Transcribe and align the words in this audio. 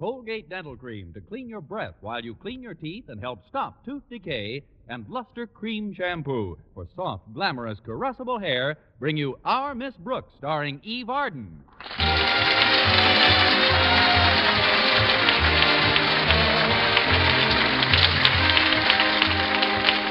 Colgate 0.00 0.48
Dental 0.48 0.76
Cream 0.78 1.12
to 1.12 1.20
clean 1.20 1.46
your 1.46 1.60
breath 1.60 1.92
while 2.00 2.24
you 2.24 2.34
clean 2.34 2.62
your 2.62 2.72
teeth 2.72 3.10
and 3.10 3.20
help 3.20 3.46
stop 3.46 3.84
tooth 3.84 4.02
decay, 4.08 4.62
and 4.88 5.06
Luster 5.10 5.46
Cream 5.46 5.92
Shampoo 5.92 6.56
for 6.74 6.86
soft, 6.96 7.30
glamorous, 7.34 7.78
caressable 7.86 8.40
hair 8.40 8.78
bring 8.98 9.18
you 9.18 9.38
Our 9.44 9.74
Miss 9.74 9.94
Brooks, 9.98 10.32
starring 10.38 10.80
Eve 10.82 11.10
Arden. 11.10 11.62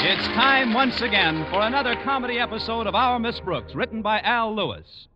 It's 0.02 0.28
time 0.36 0.76
once 0.76 1.02
again 1.02 1.48
for 1.50 1.62
another 1.62 1.96
comedy 2.04 2.38
episode 2.38 2.86
of 2.86 2.94
Our 2.94 3.18
Miss 3.18 3.40
Brooks, 3.40 3.74
written 3.74 4.04
by 4.04 4.20
Al 4.20 4.56
Lewis. 4.56 5.08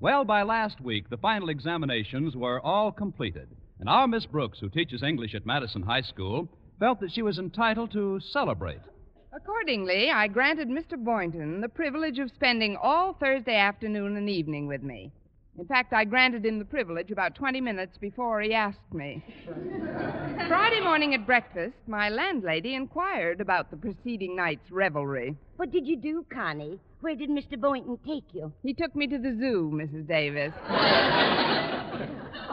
Well, 0.00 0.26
by 0.26 0.42
last 0.42 0.82
week, 0.82 1.08
the 1.08 1.16
final 1.16 1.48
examinations 1.48 2.36
were 2.36 2.60
all 2.60 2.92
completed, 2.92 3.48
and 3.82 3.88
our 3.88 4.06
Miss 4.06 4.26
Brooks, 4.26 4.60
who 4.60 4.68
teaches 4.68 5.02
English 5.02 5.34
at 5.34 5.44
Madison 5.44 5.82
High 5.82 6.02
School, 6.02 6.48
felt 6.78 7.00
that 7.00 7.10
she 7.10 7.20
was 7.20 7.40
entitled 7.40 7.90
to 7.90 8.20
celebrate. 8.20 8.78
Accordingly, 9.34 10.08
I 10.08 10.28
granted 10.28 10.68
Mr. 10.68 10.96
Boynton 10.96 11.60
the 11.60 11.68
privilege 11.68 12.20
of 12.20 12.30
spending 12.30 12.76
all 12.80 13.14
Thursday 13.14 13.56
afternoon 13.56 14.16
and 14.16 14.30
evening 14.30 14.68
with 14.68 14.84
me. 14.84 15.10
In 15.58 15.66
fact, 15.66 15.92
I 15.92 16.04
granted 16.04 16.46
him 16.46 16.60
the 16.60 16.64
privilege 16.64 17.10
about 17.10 17.34
20 17.34 17.60
minutes 17.60 17.98
before 17.98 18.40
he 18.40 18.54
asked 18.54 18.92
me. 18.92 19.20
Friday 20.46 20.80
morning 20.80 21.14
at 21.14 21.26
breakfast, 21.26 21.74
my 21.88 22.08
landlady 22.08 22.76
inquired 22.76 23.40
about 23.40 23.72
the 23.72 23.76
preceding 23.76 24.36
night's 24.36 24.70
revelry. 24.70 25.36
What 25.56 25.72
did 25.72 25.88
you 25.88 25.96
do, 25.96 26.24
Connie? 26.32 26.78
Where 27.00 27.16
did 27.16 27.30
Mr. 27.30 27.60
Boynton 27.60 27.98
take 28.06 28.32
you? 28.32 28.52
He 28.62 28.74
took 28.74 28.94
me 28.94 29.08
to 29.08 29.18
the 29.18 29.36
zoo, 29.40 29.72
Mrs. 29.74 30.06
Davis. 30.06 30.52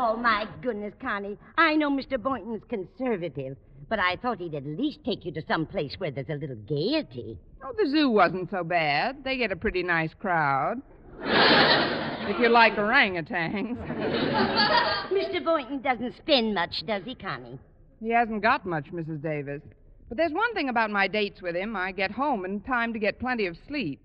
Oh, 0.02 0.16
my 0.16 0.48
goodness, 0.62 0.94
Connie. 1.02 1.38
I 1.58 1.76
know 1.76 1.92
Mr. 1.92 2.18
Boynton's 2.18 2.64
conservative, 2.70 3.58
but 3.90 4.00
I 4.00 4.16
thought 4.16 4.40
he'd 4.40 4.56
at 4.56 4.66
least 4.66 5.00
take 5.04 5.26
you 5.26 5.34
to 5.34 5.42
some 5.46 5.66
place 5.66 5.94
where 5.98 6.10
there's 6.10 6.30
a 6.30 6.36
little 6.36 6.56
gaiety. 6.56 7.38
Oh, 7.62 7.74
the 7.78 7.90
zoo 7.92 8.10
wasn't 8.10 8.50
so 8.50 8.64
bad. 8.64 9.26
They 9.26 9.36
get 9.36 9.52
a 9.52 9.58
pretty 9.58 9.84
nice 9.84 10.12
crowd. 10.18 10.82
if 11.22 12.40
you 12.40 12.48
like 12.48 12.76
orangutans. 12.76 13.76
Mr. 15.12 15.44
Boynton 15.44 15.82
doesn't 15.82 16.16
spend 16.16 16.56
much, 16.56 16.82
does 16.88 17.04
he, 17.04 17.14
Connie? 17.14 17.60
He 18.00 18.10
hasn't 18.10 18.42
got 18.42 18.66
much, 18.66 18.86
Mrs. 18.94 19.22
Davis. 19.22 19.62
But 20.08 20.18
there's 20.18 20.32
one 20.32 20.54
thing 20.54 20.70
about 20.70 20.92
my 20.92 21.10
dates 21.10 21.42
with 21.42 21.58
him. 21.58 21.76
I 21.76 21.92
get 21.92 22.12
home 22.12 22.46
in 22.46 22.62
time 22.62 22.94
to 22.94 23.00
get 23.00 23.20
plenty 23.20 23.48
of 23.48 23.58
sleep. 23.68 24.00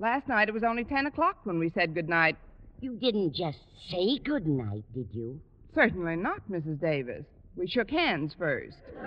Last 0.00 0.26
night 0.26 0.48
it 0.48 0.52
was 0.52 0.64
only 0.64 0.82
10 0.82 1.06
o'clock 1.06 1.36
when 1.44 1.60
we 1.60 1.70
said 1.70 1.94
good 1.94 2.08
night. 2.08 2.36
You 2.80 2.94
didn't 2.96 3.34
just 3.34 3.58
say 3.90 4.18
good 4.18 4.46
night, 4.46 4.84
did 4.94 5.08
you? 5.12 5.40
Certainly 5.74 6.14
not, 6.16 6.48
Mrs. 6.48 6.80
Davis. 6.80 7.24
We 7.56 7.66
shook 7.66 7.90
hands 7.90 8.36
first. 8.38 8.76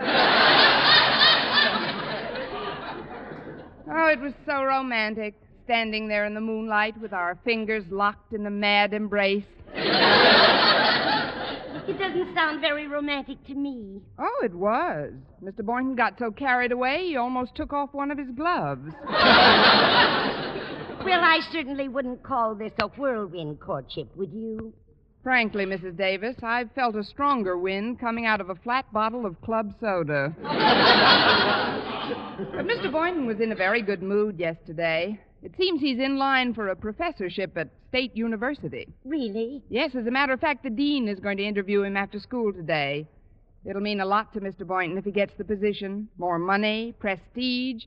oh, 3.90 4.08
it 4.08 4.20
was 4.20 4.34
so 4.46 4.64
romantic, 4.64 5.36
standing 5.64 6.10
there 6.10 6.26
in 6.26 6.34
the 6.34 6.42
moonlight 6.42 7.00
with 7.00 7.14
our 7.14 7.38
fingers 7.46 7.86
locked 7.90 8.34
in 8.34 8.46
a 8.46 8.50
mad 8.50 8.94
embrace. 8.94 9.46
It 11.88 11.98
doesn't 11.98 12.36
sound 12.36 12.60
very 12.60 12.88
romantic 12.88 13.42
to 13.48 13.56
me. 13.56 14.02
Oh, 14.20 14.42
it 14.44 14.54
was. 14.54 15.14
Mr. 15.42 15.66
Boynton 15.66 15.96
got 15.96 16.20
so 16.20 16.30
carried 16.30 16.74
away 16.74 17.08
he 17.08 17.16
almost 17.16 17.56
took 17.56 17.72
off 17.72 17.94
one 17.94 18.12
of 18.12 18.18
his 18.18 18.32
gloves. 18.32 18.94
Well, 21.04 21.24
I 21.24 21.40
certainly 21.52 21.88
wouldn't 21.88 22.24
call 22.24 22.56
this 22.56 22.72
a 22.80 22.88
whirlwind 22.88 23.60
courtship, 23.60 24.08
would 24.16 24.32
you? 24.32 24.74
Frankly, 25.24 25.66
Mrs. 25.66 25.98
Davis, 25.98 26.36
I've 26.44 26.72
felt 26.74 26.96
a 26.96 27.04
stronger 27.04 27.58
wind 27.58 28.00
coming 28.00 28.26
out 28.26 28.42
of 28.42 28.50
a 28.50 28.56
flat 28.56 28.92
bottle 28.94 29.26
of 29.26 29.40
club 29.42 29.74
soda. 29.80 30.34
but 30.42 30.52
Mr. 32.66 32.92
Boynton 32.92 33.26
was 33.26 33.40
in 33.40 33.52
a 33.52 33.56
very 33.56 33.82
good 33.82 34.02
mood 34.02 34.40
yesterday. 34.40 35.20
It 35.44 35.54
seems 35.58 35.82
he's 35.82 36.00
in 36.00 36.18
line 36.18 36.54
for 36.54 36.70
a 36.70 36.76
professorship 36.76 37.58
at 37.58 37.70
State 37.90 38.16
University. 38.16 38.88
Really? 39.04 39.64
Yes, 39.70 39.96
as 39.96 40.08
a 40.08 40.12
matter 40.12 40.34
of 40.34 40.40
fact, 40.40 40.64
the 40.64 40.70
dean 40.70 41.08
is 41.08 41.20
going 41.20 41.38
to 41.38 41.44
interview 41.44 41.84
him 41.84 41.98
after 41.98 42.20
school 42.20 42.54
today. 42.54 43.08
It'll 43.66 43.82
mean 43.82 44.02
a 44.02 44.06
lot 44.06 44.34
to 44.34 44.42
Mr. 44.42 44.66
Boynton 44.66 44.98
if 44.98 45.06
he 45.06 45.12
gets 45.12 45.34
the 45.38 45.44
position. 45.44 46.08
More 46.18 46.40
money, 46.40 46.94
prestige. 47.00 47.84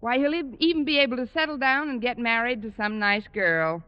Why, 0.00 0.18
he'll 0.18 0.34
even 0.60 0.84
be 0.84 0.98
able 0.98 1.16
to 1.16 1.26
settle 1.32 1.58
down 1.58 1.88
and 1.90 2.00
get 2.00 2.18
married 2.18 2.62
to 2.62 2.72
some 2.76 2.98
nice 2.98 3.26
girl. 3.34 3.82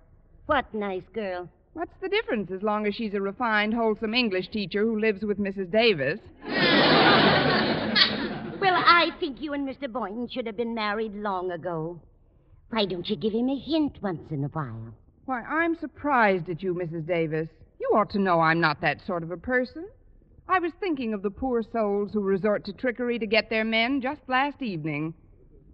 What 0.47 0.73
nice 0.75 1.05
girl? 1.15 1.49
What's 1.75 1.95
the 2.03 2.09
difference 2.09 2.51
as 2.51 2.63
long 2.63 2.87
as 2.87 2.95
she's 2.97 3.15
a 3.15 3.21
refined, 3.21 3.75
wholesome 3.75 4.15
English 4.15 4.49
teacher 4.51 4.83
who 4.83 4.99
lives 4.99 5.23
with 5.23 5.39
Mrs. 5.39 5.71
Davis? 5.71 6.19
Well, 8.61 8.75
I 8.75 9.09
think 9.19 9.41
you 9.41 9.55
and 9.55 9.67
Mr. 9.67 9.91
Boynton 9.91 10.29
should 10.29 10.47
have 10.47 10.57
been 10.57 10.75
married 10.75 11.15
long 11.15 11.51
ago. 11.51 11.99
Why 12.69 12.85
don't 12.85 13.09
you 13.09 13.17
give 13.17 13.33
him 13.33 13.49
a 13.49 13.59
hint 13.59 13.97
once 14.03 14.31
in 14.31 14.45
a 14.45 14.49
while? 14.49 14.95
Why, 15.25 15.41
I'm 15.41 15.79
surprised 15.79 16.51
at 16.51 16.63
you, 16.63 16.75
Mrs. 16.75 17.07
Davis. 17.07 17.49
You 17.81 17.89
ought 17.95 18.11
to 18.11 18.19
know 18.19 18.41
I'm 18.41 18.61
not 18.61 18.83
that 18.83 19.01
sort 19.07 19.23
of 19.23 19.31
a 19.31 19.37
person. 19.39 19.89
I 20.47 20.59
was 20.59 20.73
thinking 20.79 21.15
of 21.15 21.23
the 21.23 21.31
poor 21.31 21.63
souls 21.63 22.11
who 22.13 22.21
resort 22.21 22.67
to 22.67 22.75
trickery 22.75 23.19
to 23.19 23.27
get 23.27 23.49
their 23.49 23.65
men 23.65 24.03
just 24.03 24.21
last 24.29 24.61
evening. 24.61 25.15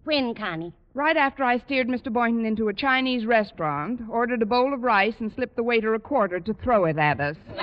When, 0.06 0.34
Connie? 0.36 0.72
Right 0.94 1.16
after 1.16 1.42
I 1.42 1.58
steered 1.58 1.88
Mr. 1.88 2.12
Boynton 2.12 2.46
into 2.46 2.68
a 2.68 2.72
Chinese 2.72 3.26
restaurant, 3.26 4.02
ordered 4.08 4.40
a 4.40 4.46
bowl 4.46 4.72
of 4.72 4.84
rice, 4.84 5.16
and 5.18 5.32
slipped 5.34 5.56
the 5.56 5.64
waiter 5.64 5.94
a 5.94 5.98
quarter 5.98 6.38
to 6.38 6.54
throw 6.62 6.84
it 6.84 6.96
at 6.96 7.20
us. 7.20 7.34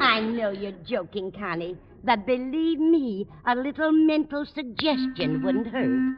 I 0.00 0.20
know 0.20 0.50
you're 0.50 0.76
joking, 0.86 1.32
Connie, 1.32 1.78
but 2.04 2.26
believe 2.26 2.78
me, 2.78 3.26
a 3.46 3.56
little 3.56 3.90
mental 3.90 4.44
suggestion 4.44 5.42
wouldn't 5.42 5.68
hurt. 5.68 6.14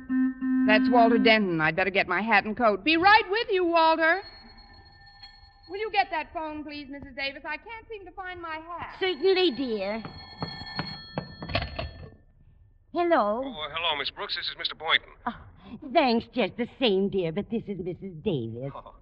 That's 0.67 0.91
Walter 0.91 1.19
Denton. 1.19 1.61
I'd 1.61 1.77
better 1.77 1.91
get 1.91 2.09
my 2.09 2.23
hat 2.23 2.45
and 2.45 2.57
coat. 2.57 2.83
Be 2.85 2.97
right 2.97 3.31
with 3.31 3.47
you, 3.53 3.65
Walter. 3.65 4.23
Will 5.69 5.79
you 5.79 5.91
get 5.93 6.09
that 6.11 6.33
phone, 6.35 6.65
please, 6.65 6.89
Mrs. 6.89 7.15
Davis? 7.15 7.45
I 7.45 7.59
can't 7.59 7.87
seem 7.89 8.05
to 8.07 8.13
find 8.13 8.43
my 8.43 8.57
hat. 8.57 8.97
Certainly, 8.99 9.53
dear. 9.53 10.03
Hello. 12.93 13.43
Oh, 13.45 13.49
uh, 13.49 13.69
hello, 13.73 13.97
Miss 13.99 14.11
Brooks. 14.11 14.37
This 14.37 14.47
is 14.51 14.57
Mr. 14.59 14.77
Boynton. 14.77 15.09
Oh, 15.27 15.37
thanks, 15.93 16.27
just 16.35 16.57
the 16.57 16.67
same, 16.81 17.09
dear, 17.09 17.31
but 17.31 17.49
this 17.51 17.63
is 17.69 17.79
Mrs. 17.79 18.23
Davis. 18.25 18.73
Oh. 18.75 18.95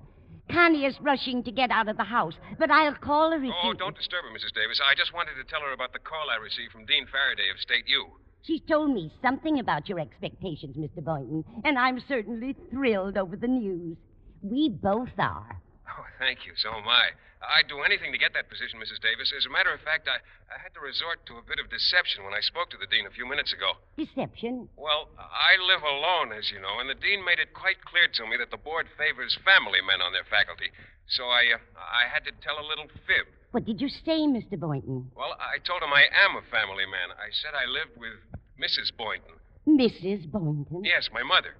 Connie 0.53 0.85
is 0.85 0.99
rushing 1.01 1.43
to 1.45 1.51
get 1.53 1.71
out 1.71 1.89
of 1.89 1.97
the 1.97 2.05
house, 2.05 2.35
but 2.59 2.71
I'll 2.71 2.95
call 2.95 3.31
her 3.33 3.43
if 3.43 3.53
Oh, 3.63 3.73
don't 3.75 3.97
disturb 3.97 4.25
her, 4.25 4.31
Mrs. 4.31 4.55
Davis. 4.55 4.81
I 4.85 4.95
just 4.95 5.13
wanted 5.15 5.35
to 5.37 5.45
tell 5.45 5.61
her 5.61 5.73
about 5.73 5.93
the 5.93 5.99
call 6.01 6.29
I 6.31 6.37
received 6.43 6.73
from 6.73 6.85
Dean 6.87 7.07
Faraday 7.11 7.49
of 7.53 7.61
State 7.61 7.85
U. 7.87 8.07
She's 8.43 8.61
told 8.69 8.91
me 8.95 9.11
something 9.23 9.59
about 9.59 9.89
your 9.89 10.01
expectations, 10.01 10.77
Mr. 10.77 11.03
Boynton, 11.05 11.45
and 11.65 11.79
I'm 11.79 12.01
certainly 12.09 12.57
thrilled 12.71 13.17
over 13.19 13.37
the 13.37 13.49
news. 13.49 13.97
We 14.43 14.69
both 14.71 15.11
are. 15.19 15.61
Oh, 15.99 16.07
thank 16.23 16.47
you. 16.47 16.55
So 16.55 16.71
am 16.71 16.87
I. 16.87 17.11
I'd 17.43 17.67
do 17.71 17.83
anything 17.83 18.11
to 18.15 18.19
get 18.19 18.35
that 18.35 18.51
position, 18.51 18.79
Mrs. 18.79 19.03
Davis. 19.03 19.31
As 19.35 19.47
a 19.47 19.53
matter 19.53 19.71
of 19.71 19.83
fact, 19.83 20.07
I, 20.11 20.19
I 20.51 20.59
had 20.59 20.75
to 20.75 20.83
resort 20.83 21.23
to 21.27 21.39
a 21.39 21.45
bit 21.47 21.59
of 21.63 21.71
deception 21.71 22.23
when 22.23 22.35
I 22.35 22.43
spoke 22.43 22.71
to 22.75 22.79
the 22.79 22.87
dean 22.87 23.07
a 23.07 23.15
few 23.15 23.27
minutes 23.27 23.55
ago. 23.55 23.79
Deception? 23.99 24.71
Well, 24.75 25.11
I 25.19 25.59
live 25.59 25.83
alone, 25.83 26.35
as 26.35 26.51
you 26.51 26.59
know, 26.59 26.79
and 26.83 26.91
the 26.91 26.99
dean 26.99 27.23
made 27.23 27.39
it 27.39 27.55
quite 27.55 27.79
clear 27.83 28.11
to 28.11 28.23
me 28.27 28.39
that 28.39 28.51
the 28.51 28.59
board 28.59 28.91
favors 28.99 29.39
family 29.47 29.79
men 29.83 30.03
on 30.03 30.11
their 30.15 30.27
faculty. 30.27 30.71
So 31.11 31.31
I, 31.31 31.55
uh, 31.55 31.63
I 31.79 32.11
had 32.11 32.27
to 32.27 32.35
tell 32.43 32.59
a 32.59 32.67
little 32.67 32.91
fib. 33.07 33.27
What 33.55 33.65
did 33.67 33.81
you 33.81 33.89
say, 33.89 34.27
Mr. 34.27 34.59
Boynton? 34.59 35.11
Well, 35.15 35.35
I 35.39 35.63
told 35.63 35.83
him 35.83 35.95
I 35.95 36.11
am 36.11 36.37
a 36.39 36.45
family 36.51 36.87
man. 36.91 37.15
I 37.17 37.31
said 37.31 37.55
I 37.55 37.71
lived 37.71 37.97
with 37.97 38.19
Mrs. 38.59 38.91
Boynton. 38.95 39.35
Mrs. 39.67 40.27
Boynton? 40.31 40.85
Yes, 40.85 41.09
my 41.15 41.23
mother. 41.23 41.55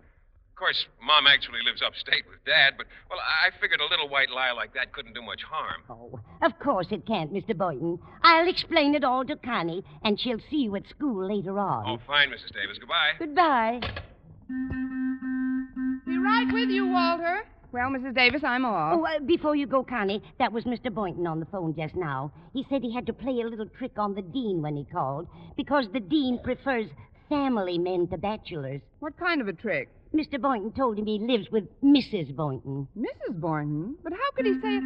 Of 0.59 0.61
course, 0.61 0.87
Mom 1.01 1.29
actually 1.29 1.61
lives 1.65 1.83
upstate 1.87 2.25
with 2.29 2.45
Dad, 2.45 2.75
but, 2.77 2.89
well, 3.09 3.21
I 3.21 3.57
figured 3.61 3.79
a 3.81 3.87
little 3.87 4.09
white 4.09 4.29
lie 4.29 4.51
like 4.51 4.75
that 4.75 4.93
couldn't 4.93 5.15
do 5.15 5.23
much 5.23 5.41
harm. 5.45 5.83
Oh, 5.89 6.19
of 6.43 6.59
course 6.59 6.89
it 6.91 7.07
can't, 7.07 7.33
Mr. 7.33 7.57
Boynton. 7.57 8.01
I'll 8.25 8.49
explain 8.49 8.97
it 8.97 9.05
all 9.05 9.25
to 9.27 9.37
Connie, 9.37 9.85
and 10.03 10.19
she'll 10.19 10.41
see 10.51 10.63
you 10.63 10.75
at 10.75 10.89
school 10.89 11.29
later 11.29 11.61
on. 11.61 11.85
Oh, 11.87 12.03
fine, 12.05 12.31
Mrs. 12.31 12.53
Davis. 12.53 12.77
Goodbye. 12.77 13.13
Goodbye. 13.21 13.81
Be 16.05 16.19
right 16.19 16.53
with 16.53 16.71
you, 16.71 16.89
Walter. 16.89 17.45
Well, 17.71 17.91
Mrs. 17.91 18.17
Davis, 18.17 18.43
I'm 18.43 18.65
off. 18.65 18.99
Oh, 18.99 19.05
uh, 19.07 19.21
before 19.21 19.55
you 19.55 19.67
go, 19.69 19.85
Connie, 19.85 20.25
that 20.41 20.53
was 20.53 20.65
Mr. 20.65 20.93
Boynton 20.93 21.29
on 21.29 21.39
the 21.39 21.47
phone 21.47 21.73
just 21.77 21.95
now. 21.95 22.33
He 22.53 22.67
said 22.69 22.83
he 22.83 22.93
had 22.93 23.07
to 23.07 23.13
play 23.13 23.43
a 23.43 23.47
little 23.47 23.69
trick 23.79 23.93
on 23.97 24.15
the 24.15 24.23
dean 24.23 24.61
when 24.61 24.75
he 24.75 24.85
called, 24.85 25.29
because 25.57 25.87
the 25.93 26.01
dean 26.01 26.41
prefers 26.43 26.89
family 27.29 27.79
men 27.79 28.09
to 28.09 28.17
bachelors. 28.19 28.81
What 29.01 29.19
kind 29.19 29.41
of 29.41 29.49
a 29.49 29.53
trick? 29.53 29.89
Mr. 30.15 30.41
Boynton 30.41 30.73
told 30.73 30.99
him 30.99 31.07
he 31.07 31.19
lives 31.19 31.51
with 31.51 31.65
Mrs. 31.83 32.35
Boynton. 32.35 32.89
Mrs. 32.99 33.39
Boynton? 33.39 33.97
But 34.03 34.13
how 34.15 34.31
could 34.35 34.47
he 34.47 34.55
say 34.55 34.77
it? 34.77 34.81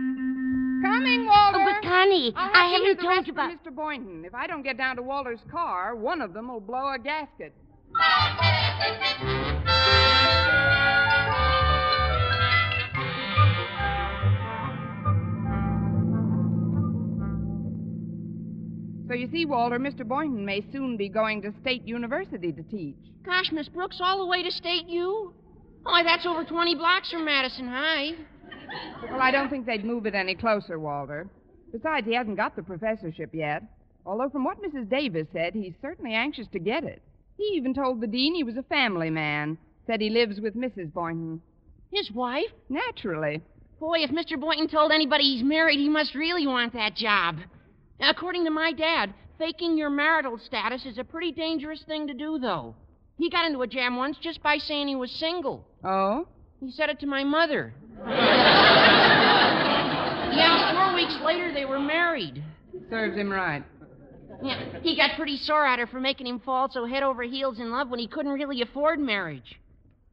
Coming, 0.83 1.27
Walter. 1.27 1.59
Oh, 1.61 1.65
but 1.65 1.89
Connie, 1.89 2.33
I'll 2.35 2.47
have 2.47 2.55
I 2.55 2.67
to 2.67 2.73
haven't 2.73 2.97
the 2.97 3.03
told 3.03 3.27
you 3.29 3.33
about. 3.33 3.51
Mr. 3.51 3.75
Boynton. 3.75 4.25
If 4.25 4.35
I 4.35 4.47
don't 4.49 4.63
get 4.63 4.77
down 4.77 4.97
to 4.97 5.03
Walter's 5.03 5.41
car, 5.51 5.95
one 5.95 6.21
of 6.21 6.33
them 6.35 6.49
will 6.49 6.61
blow 6.61 6.93
a 6.93 6.99
gasket. 6.99 7.55
So 19.13 19.19
you 19.19 19.29
see, 19.31 19.45
Walter, 19.45 19.79
Mr. 19.79 20.09
Boynton 20.09 20.43
may 20.43 20.65
soon 20.73 20.97
be 20.97 21.11
going 21.11 21.43
to 21.43 21.53
State 21.61 21.87
University 21.87 22.51
to 22.51 22.63
teach. 22.63 22.97
Gosh, 23.27 23.53
Miss 23.53 23.69
Brooks, 23.69 24.01
all 24.01 24.21
the 24.21 24.27
way 24.27 24.43
to 24.43 24.51
State 24.51 24.87
U? 24.87 25.35
Why, 25.83 26.03
that's 26.03 26.25
over 26.25 26.45
20 26.45 26.75
blocks 26.77 27.11
from 27.13 27.27
Madison 27.27 27.69
High. 27.69 28.13
Well, 29.11 29.21
I 29.21 29.31
don't 29.31 29.51
think 29.51 29.67
they'd 29.67 29.85
move 29.85 30.07
it 30.07 30.15
any 30.15 30.35
closer, 30.35 30.79
Walter. 30.79 31.29
Besides, 31.73 32.07
he 32.07 32.15
hasn't 32.15 32.39
got 32.39 32.57
the 32.57 32.63
professorship 32.63 33.35
yet. 33.35 33.63
Although, 34.07 34.31
from 34.31 34.45
what 34.45 34.63
Mrs. 34.63 34.89
Davis 34.89 35.27
said, 35.35 35.53
he's 35.53 35.75
certainly 35.83 36.15
anxious 36.15 36.47
to 36.51 36.59
get 36.59 36.83
it. 36.83 37.03
He 37.37 37.45
even 37.53 37.75
told 37.75 38.01
the 38.01 38.07
dean 38.07 38.35
he 38.35 38.45
was 38.45 38.57
a 38.57 38.63
family 38.63 39.11
man. 39.11 39.59
Said 39.87 40.01
he 40.01 40.09
lives 40.09 40.41
with 40.41 40.57
Mrs. 40.57 40.91
Boynton. 40.91 41.43
His 41.91 42.11
wife? 42.13 42.51
Naturally. 42.71 43.43
Boy, 43.79 43.99
if 43.99 44.11
Mr. 44.11 44.41
Boynton 44.41 44.69
told 44.69 44.91
anybody 44.91 45.25
he's 45.25 45.45
married, 45.45 45.81
he 45.81 45.91
must 45.91 46.15
really 46.15 46.47
want 46.47 46.73
that 46.73 46.97
job. 46.97 47.37
According 48.03 48.45
to 48.45 48.51
my 48.51 48.73
dad, 48.73 49.15
faking 49.39 49.79
your 49.79 49.91
marital 49.91 50.39
status 50.45 50.85
is 50.85 50.99
a 50.99 51.05
pretty 51.05 51.31
dangerous 51.31 51.83
thing 51.87 52.09
to 52.09 52.15
do, 52.15 52.39
though. 52.39 52.75
He 53.17 53.31
got 53.31 53.47
into 53.47 53.63
a 53.63 53.67
jam 53.67 53.97
once 53.97 54.17
just 54.21 54.43
by 54.43 54.59
saying 54.59 54.89
he 54.89 54.97
was 54.97 55.13
single. 55.13 55.65
Oh? 55.85 56.27
He 56.61 56.73
said 56.73 56.89
it 56.91 56.99
to 57.01 57.07
my 57.07 57.23
mother. 57.23 57.73
yeah, 60.35 60.75
four 60.75 60.95
weeks 60.97 61.17
later, 61.25 61.55
they 61.55 61.65
were 61.65 61.79
married. 61.79 62.43
Serves 62.91 63.17
him 63.17 63.31
right. 63.31 63.63
Yeah, 64.43 64.81
he 64.83 64.97
got 64.97 65.17
pretty 65.17 65.37
sore 65.37 65.65
at 65.65 65.79
her 65.79 65.87
for 65.87 66.01
making 66.01 66.27
him 66.27 66.41
fall 66.41 66.69
so 66.71 66.85
head 66.85 67.05
over 67.05 67.23
heels 67.23 67.61
in 67.61 67.71
love 67.71 67.89
when 67.89 68.01
he 68.01 68.09
couldn't 68.09 68.33
really 68.33 68.63
afford 68.63 68.99
marriage. 68.99 69.61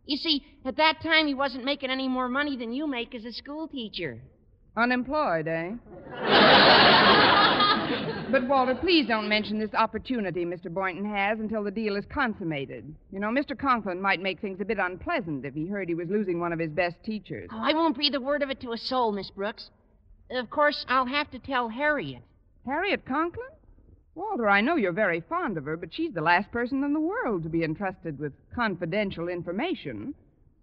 You 0.06 0.18
see, 0.18 0.46
at 0.66 0.78
that 0.78 1.02
time, 1.02 1.26
he 1.26 1.34
wasn't 1.34 1.66
making 1.66 1.90
any 1.90 2.08
more 2.08 2.30
money 2.30 2.56
than 2.56 2.72
you 2.72 2.86
make 2.86 3.16
as 3.16 3.26
a 3.26 3.34
school 3.34 3.68
teacher. 3.68 4.20
Unemployed, 4.78 5.48
eh? 5.48 5.72
but, 8.32 8.48
Walter, 8.48 8.76
please 8.76 9.08
don't 9.08 9.28
mention 9.28 9.60
this 9.60 9.74
opportunity 9.74 10.46
Mr. 10.46 10.72
Boynton 10.72 11.06
has 11.06 11.40
until 11.40 11.64
the 11.64 11.72
deal 11.72 11.96
is 11.96 12.06
consummated. 12.06 12.94
You 13.12 13.20
know, 13.20 13.30
Mr. 13.30 13.58
Conklin 13.58 14.02
might 14.02 14.22
make 14.22 14.40
things 14.40 14.62
a 14.62 14.66
bit 14.66 14.78
unpleasant 14.80 15.46
if 15.46 15.54
he 15.54 15.68
heard 15.68 15.90
he 15.90 15.96
was 15.96 16.10
losing 16.10 16.40
one 16.40 16.54
of 16.54 16.60
his 16.60 16.72
best 16.72 16.96
teachers. 17.04 17.50
Oh, 17.52 17.60
I 17.62 17.74
won't 17.74 17.96
breathe 17.96 18.16
a 18.16 18.22
word 18.22 18.44
of 18.44 18.50
it 18.50 18.60
to 18.62 18.74
a 18.74 18.78
soul, 18.78 19.12
Miss 19.12 19.30
Brooks. 19.32 19.70
Of 20.32 20.50
course, 20.50 20.86
I'll 20.88 21.08
have 21.08 21.32
to 21.32 21.40
tell 21.40 21.70
Harriet. 21.70 22.22
Harriet 22.66 23.06
Conklin? 23.06 23.48
Walter, 24.16 24.50
I 24.50 24.62
know 24.62 24.76
you're 24.76 24.92
very 24.92 25.22
fond 25.22 25.58
of 25.58 25.66
her, 25.66 25.78
but 25.78 25.94
she's 25.94 26.14
the 26.14 26.22
last 26.22 26.52
person 26.52 26.84
in 26.84 26.94
the 26.94 27.00
world 27.00 27.44
to 27.44 27.50
be 27.50 27.64
entrusted 27.64 28.20
with 28.20 28.34
confidential 28.54 29.30
information. 29.30 30.14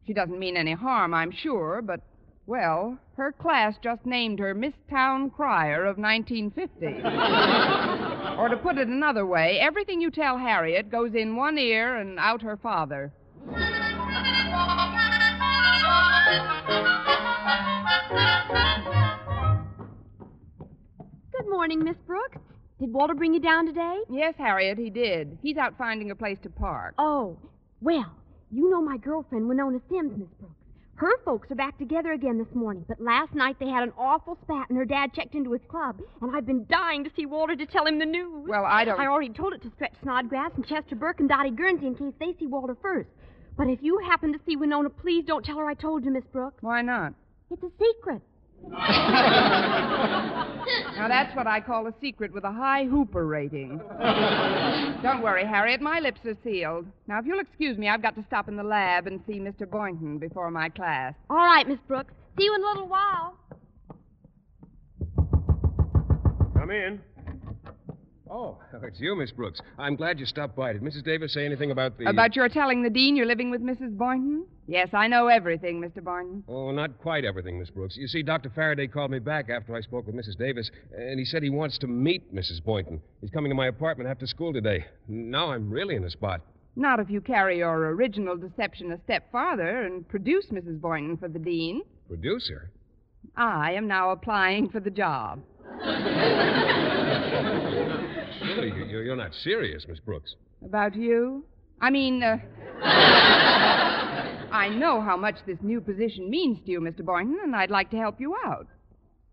She 0.07 0.12
doesn't 0.12 0.39
mean 0.39 0.57
any 0.57 0.73
harm, 0.73 1.15
I'm 1.15 1.33
sure, 1.33 1.81
but, 1.83 2.01
well, 2.47 2.97
her 3.17 3.33
class 3.33 3.75
just 3.83 4.07
named 4.07 4.39
her 4.39 4.55
Miss 4.55 4.75
Town 4.89 5.31
Crier 5.31 5.85
of 5.85 5.99
1950. 5.99 6.87
or 8.39 8.49
to 8.49 8.57
put 8.57 8.79
it 8.79 8.87
another 8.87 9.27
way, 9.27 9.59
everything 9.61 10.01
you 10.01 10.11
tell 10.11 10.39
Harriet 10.39 10.91
goes 10.91 11.15
in 11.15 11.35
one 11.35 11.59
ear 11.59 11.97
and 11.97 12.19
out 12.19 12.43
her 12.43 12.57
father. 12.57 13.13
Good 21.33 21.49
morning, 21.51 21.83
Miss 21.83 21.97
Brooks. 22.07 22.39
Did 22.79 22.93
Walter 22.93 23.15
bring 23.15 23.35
you 23.35 23.41
down 23.41 23.67
today? 23.67 24.01
Yes, 24.11 24.35
Harriet, 24.39 24.79
he 24.79 24.91
did. 24.91 25.39
He's 25.43 25.57
out 25.57 25.77
finding 25.79 26.11
a 26.11 26.15
place 26.15 26.39
to 26.43 26.51
park. 26.51 26.95
Oh, 26.99 27.39
well, 27.81 28.13
you 28.51 28.71
know 28.71 28.83
my 28.83 28.99
girlfriend, 28.99 29.49
Winona 29.49 29.79
Sims, 29.91 30.13
Miss 30.17 30.29
Brooks. 30.39 30.56
Her 30.97 31.13
folks 31.27 31.51
are 31.51 31.55
back 31.57 31.77
together 31.77 32.13
again 32.13 32.39
this 32.39 32.55
morning, 32.55 32.83
but 32.89 32.99
last 32.99 33.35
night 33.35 33.57
they 33.61 33.69
had 33.69 33.83
an 33.83 33.93
awful 33.99 34.39
spat 34.43 34.71
and 34.71 34.79
her 34.79 34.87
dad 34.87 35.13
checked 35.13 35.35
into 35.35 35.53
his 35.53 35.61
club, 35.69 36.01
and 36.23 36.35
I've 36.35 36.47
been 36.47 36.65
dying 36.71 37.05
to 37.05 37.11
see 37.15 37.27
Walter 37.27 37.55
to 37.55 37.67
tell 37.67 37.87
him 37.87 37.99
the 37.99 38.07
news. 38.07 38.49
Well, 38.49 38.65
I 38.65 38.87
don't. 38.87 38.99
I 38.99 39.07
already 39.07 39.29
told 39.29 39.53
it 39.53 39.63
to 39.63 39.71
Stretch 39.75 39.93
Snodgrass 40.03 40.53
and 40.57 40.67
Chester 40.67 40.97
Burke 40.97 41.21
and 41.21 41.29
Dottie 41.29 41.51
Guernsey 41.51 41.87
in 41.87 41.97
case 41.97 42.15
they 42.19 42.35
see 42.39 42.47
Walter 42.47 42.75
first. 42.81 43.11
But 43.59 43.69
if 43.69 43.81
you 43.83 43.99
happen 43.99 44.33
to 44.33 44.39
see 44.47 44.57
Winona, 44.57 44.89
please 44.89 45.27
don't 45.27 45.45
tell 45.45 45.59
her 45.59 45.69
I 45.69 45.75
told 45.75 46.03
you, 46.03 46.11
Miss 46.13 46.25
Brooks. 46.33 46.63
Why 46.63 46.81
not? 46.81 47.13
It's 47.51 47.63
a 47.63 47.71
secret. 47.79 48.23
Now, 50.97 51.08
that's 51.08 51.37
what 51.37 51.47
I 51.47 51.61
call 51.61 51.87
a 51.87 51.94
secret 52.00 52.32
with 52.32 52.44
a 52.44 52.50
high 52.50 52.85
Hooper 52.87 53.26
rating. 53.26 53.79
Don't 55.03 55.23
worry, 55.23 55.44
Harriet. 55.44 55.81
My 55.81 56.00
lips 56.00 56.20
are 56.25 56.37
sealed. 56.43 56.87
Now, 57.06 57.19
if 57.19 57.26
you'll 57.26 57.38
excuse 57.38 57.76
me, 57.76 57.88
I've 57.88 58.03
got 58.03 58.17
to 58.17 58.25
stop 58.26 58.49
in 58.49 58.56
the 58.56 58.62
lab 58.62 59.06
and 59.06 59.20
see 59.26 59.35
Mr. 59.35 59.70
Boynton 59.70 60.19
before 60.19 60.50
my 60.50 60.69
class. 60.70 61.14
All 61.29 61.37
right, 61.37 61.69
Miss 61.69 61.79
Brooks. 61.87 62.12
See 62.38 62.44
you 62.44 62.55
in 62.55 62.62
a 62.62 62.67
little 62.67 62.88
while. 62.88 63.35
Come 66.55 66.70
in. 66.70 67.00
Oh, 68.31 68.59
it's 68.82 68.99
you, 68.99 69.14
Miss 69.14 69.31
Brooks. 69.31 69.61
I'm 69.79 69.97
glad 69.97 70.19
you 70.19 70.26
stopped 70.26 70.56
by. 70.56 70.73
Did 70.73 70.82
Mrs. 70.82 71.05
Davis 71.05 71.35
say 71.35 71.44
anything 71.44 71.70
about 71.70 71.99
the. 71.99 72.09
About 72.09 72.35
your 72.35 72.49
telling 72.49 72.82
the 72.82 72.91
dean 72.91 73.17
you're 73.17 73.26
living 73.26 73.50
with 73.50 73.62
Mrs. 73.62 73.97
Boynton? 73.97 74.47
Yes, 74.69 74.89
I 74.93 75.07
know 75.07 75.29
everything, 75.29 75.81
Mr. 75.81 76.03
Boynton. 76.03 76.43
Oh, 76.49 76.73
not 76.73 76.99
quite 76.99 77.25
everything, 77.25 77.59
Miss 77.59 77.71
Brooks. 77.71 77.97
You 77.97 78.09
see, 78.09 78.23
Dr. 78.23 78.51
Faraday 78.51 78.89
called 78.89 79.13
me 79.13 79.21
back 79.21 79.49
after 79.49 79.77
I 79.77 79.81
spoke 79.81 80.07
with 80.07 80.17
Mrs. 80.17 80.37
Davis, 80.37 80.69
and 80.97 81.21
he 81.21 81.25
said 81.25 81.43
he 81.45 81.51
wants 81.51 81.79
to 81.79 81.87
meet 81.87 82.35
Mrs. 82.35 82.65
Boynton. 82.65 83.01
He's 83.21 83.31
coming 83.31 83.51
to 83.51 83.55
my 83.55 83.69
apartment 83.69 84.11
after 84.11 84.27
school 84.27 84.53
today. 84.53 84.85
Now 85.07 85.53
I'm 85.53 85.71
really 85.71 85.95
in 85.95 86.03
a 86.03 86.11
spot. 86.11 86.41
Not 86.75 86.99
if 86.99 87.09
you 87.09 87.21
carry 87.21 87.59
your 87.59 87.91
original 87.91 88.37
deception 88.37 88.91
a 88.93 89.01
step 89.05 89.31
farther 89.31 89.83
and 89.85 90.07
produce 90.09 90.47
Mrs. 90.47 90.81
Boynton 90.81 91.17
for 91.17 91.29
the 91.29 91.39
dean. 91.39 91.83
Producer? 92.09 92.71
I 93.37 93.73
am 93.73 93.87
now 93.87 94.11
applying 94.11 94.69
for 94.69 94.81
the 94.81 94.91
job. 94.91 95.43
You're 98.89 99.17
not 99.17 99.33
serious, 99.43 99.87
Miss 99.89 100.01
Brooks. 100.01 100.35
About 100.65 100.97
you? 100.97 101.45
I 101.81 101.91
mean, 101.91 102.23
uh, 102.23 102.39
I 104.56 104.70
know 104.70 105.03
how 105.03 105.19
much 105.19 105.35
this 105.47 105.58
new 105.61 105.82
position 105.82 106.31
means 106.31 106.58
to 106.64 106.70
you, 106.70 106.81
Mr. 106.81 107.05
Boynton, 107.05 107.37
and 107.43 107.55
I'd 107.55 107.70
like 107.70 107.91
to 107.91 107.99
help 107.99 108.19
you 108.19 108.35
out. 108.43 108.67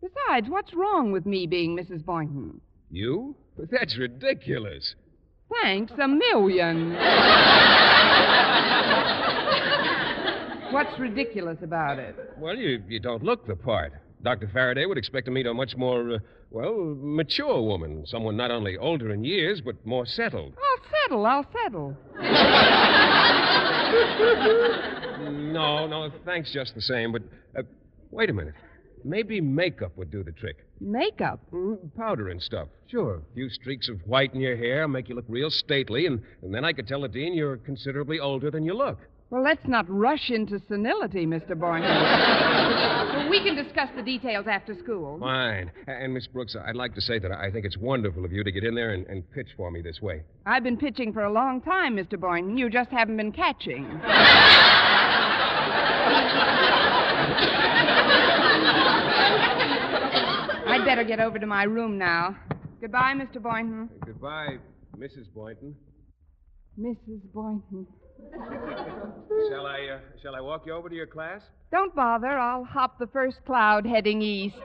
Besides, 0.01 0.49
what's 0.49 0.73
wrong 0.73 1.13
with 1.13 1.25
me 1.25 1.47
being 1.47 1.77
Mrs. 1.77 2.03
Boynton? 2.03 2.59
You? 2.91 3.33
That's 3.57 3.97
ridiculous. 3.97 4.95
Thanks 5.61 5.93
a 5.93 6.09
million. 6.09 6.91
What's 10.73 10.99
ridiculous 10.99 11.59
about 11.61 11.99
it? 11.99 12.17
Well, 12.37 12.57
you, 12.57 12.83
you 12.89 12.99
don't 12.99 13.23
look 13.23 13.47
the 13.47 13.55
part. 13.55 13.93
Dr. 14.23 14.49
Faraday 14.51 14.85
would 14.85 14.97
expect 14.97 15.27
to 15.27 15.31
meet 15.31 15.45
a 15.45 15.53
much 15.53 15.77
more, 15.77 16.15
uh, 16.15 16.19
well, 16.51 16.95
mature 16.99 17.61
woman. 17.61 18.05
Someone 18.07 18.35
not 18.35 18.51
only 18.51 18.77
older 18.77 19.11
in 19.13 19.23
years, 19.23 19.61
but 19.63 19.85
more 19.85 20.05
settled. 20.05 20.53
I'll 20.57 20.83
settle, 21.05 21.25
I'll 21.25 21.45
settle. 21.63 21.95
No, 25.19 25.87
no, 25.87 26.11
thanks 26.25 26.51
just 26.51 26.75
the 26.75 26.81
same. 26.81 27.11
But 27.11 27.23
uh, 27.57 27.63
wait 28.11 28.29
a 28.29 28.33
minute. 28.33 28.55
Maybe 29.05 29.41
makeup 29.41 29.91
would 29.97 30.11
do 30.11 30.23
the 30.23 30.31
trick. 30.31 30.65
Makeup. 30.79 31.39
Mm, 31.51 31.77
powder 31.95 32.29
and 32.29 32.41
stuff. 32.41 32.69
Sure. 32.87 33.15
A 33.15 33.33
few 33.33 33.49
streaks 33.49 33.89
of 33.89 33.99
white 34.07 34.33
in 34.33 34.39
your 34.39 34.55
hair 34.55 34.87
make 34.87 35.09
you 35.09 35.15
look 35.15 35.25
real 35.27 35.49
stately, 35.49 36.05
and, 36.05 36.21
and 36.41 36.53
then 36.53 36.63
I 36.63 36.73
could 36.73 36.87
tell 36.87 37.01
the 37.01 37.07
dean 37.07 37.33
you're 37.33 37.57
considerably 37.57 38.19
older 38.19 38.49
than 38.49 38.63
you 38.63 38.73
look. 38.73 38.99
Well, 39.33 39.41
let's 39.41 39.67
not 39.67 39.89
rush 39.89 40.29
into 40.29 40.61
senility, 40.67 41.25
Mr. 41.25 41.59
Boynton. 41.59 41.89
We 43.29 43.41
can 43.43 43.55
discuss 43.55 43.89
the 43.95 44.03
details 44.03 44.45
after 44.47 44.75
school. 44.75 45.17
Fine. 45.19 45.71
And, 45.87 46.13
Miss 46.13 46.27
Brooks, 46.27 46.55
I'd 46.55 46.75
like 46.75 46.93
to 46.93 47.01
say 47.01 47.17
that 47.17 47.31
I 47.31 47.49
think 47.49 47.65
it's 47.65 47.77
wonderful 47.77 48.25
of 48.25 48.31
you 48.31 48.43
to 48.43 48.51
get 48.51 48.63
in 48.63 48.75
there 48.75 48.91
and, 48.91 49.07
and 49.07 49.23
pitch 49.31 49.47
for 49.57 49.71
me 49.71 49.81
this 49.81 50.01
way. 50.03 50.21
I've 50.45 50.61
been 50.63 50.77
pitching 50.77 51.13
for 51.13 51.23
a 51.23 51.31
long 51.31 51.61
time, 51.61 51.95
Mr. 51.95 52.19
Boynton. 52.19 52.59
You 52.59 52.69
just 52.69 52.91
haven't 52.91 53.17
been 53.17 53.31
catching. 53.31 53.85
I'd 60.67 60.83
better 60.85 61.03
get 61.03 61.19
over 61.19 61.39
to 61.39 61.47
my 61.47 61.63
room 61.63 61.97
now. 61.97 62.35
Goodbye, 62.81 63.13
Mr. 63.15 63.41
Boynton. 63.41 63.89
Goodbye, 64.05 64.57
Mrs. 64.95 65.25
Boynton. 65.33 65.75
Mrs. 66.79 67.21
Boynton. 67.33 67.87
Shall 69.49 69.65
I, 69.67 69.95
uh, 69.95 69.99
shall 70.21 70.35
I 70.35 70.41
walk 70.41 70.65
you 70.65 70.73
over 70.73 70.89
to 70.89 70.95
your 70.95 71.07
class? 71.07 71.41
Don't 71.71 71.93
bother. 71.95 72.27
I'll 72.29 72.63
hop 72.63 72.99
the 72.99 73.07
first 73.07 73.37
cloud 73.45 73.85
heading 73.85 74.21
east. 74.21 74.55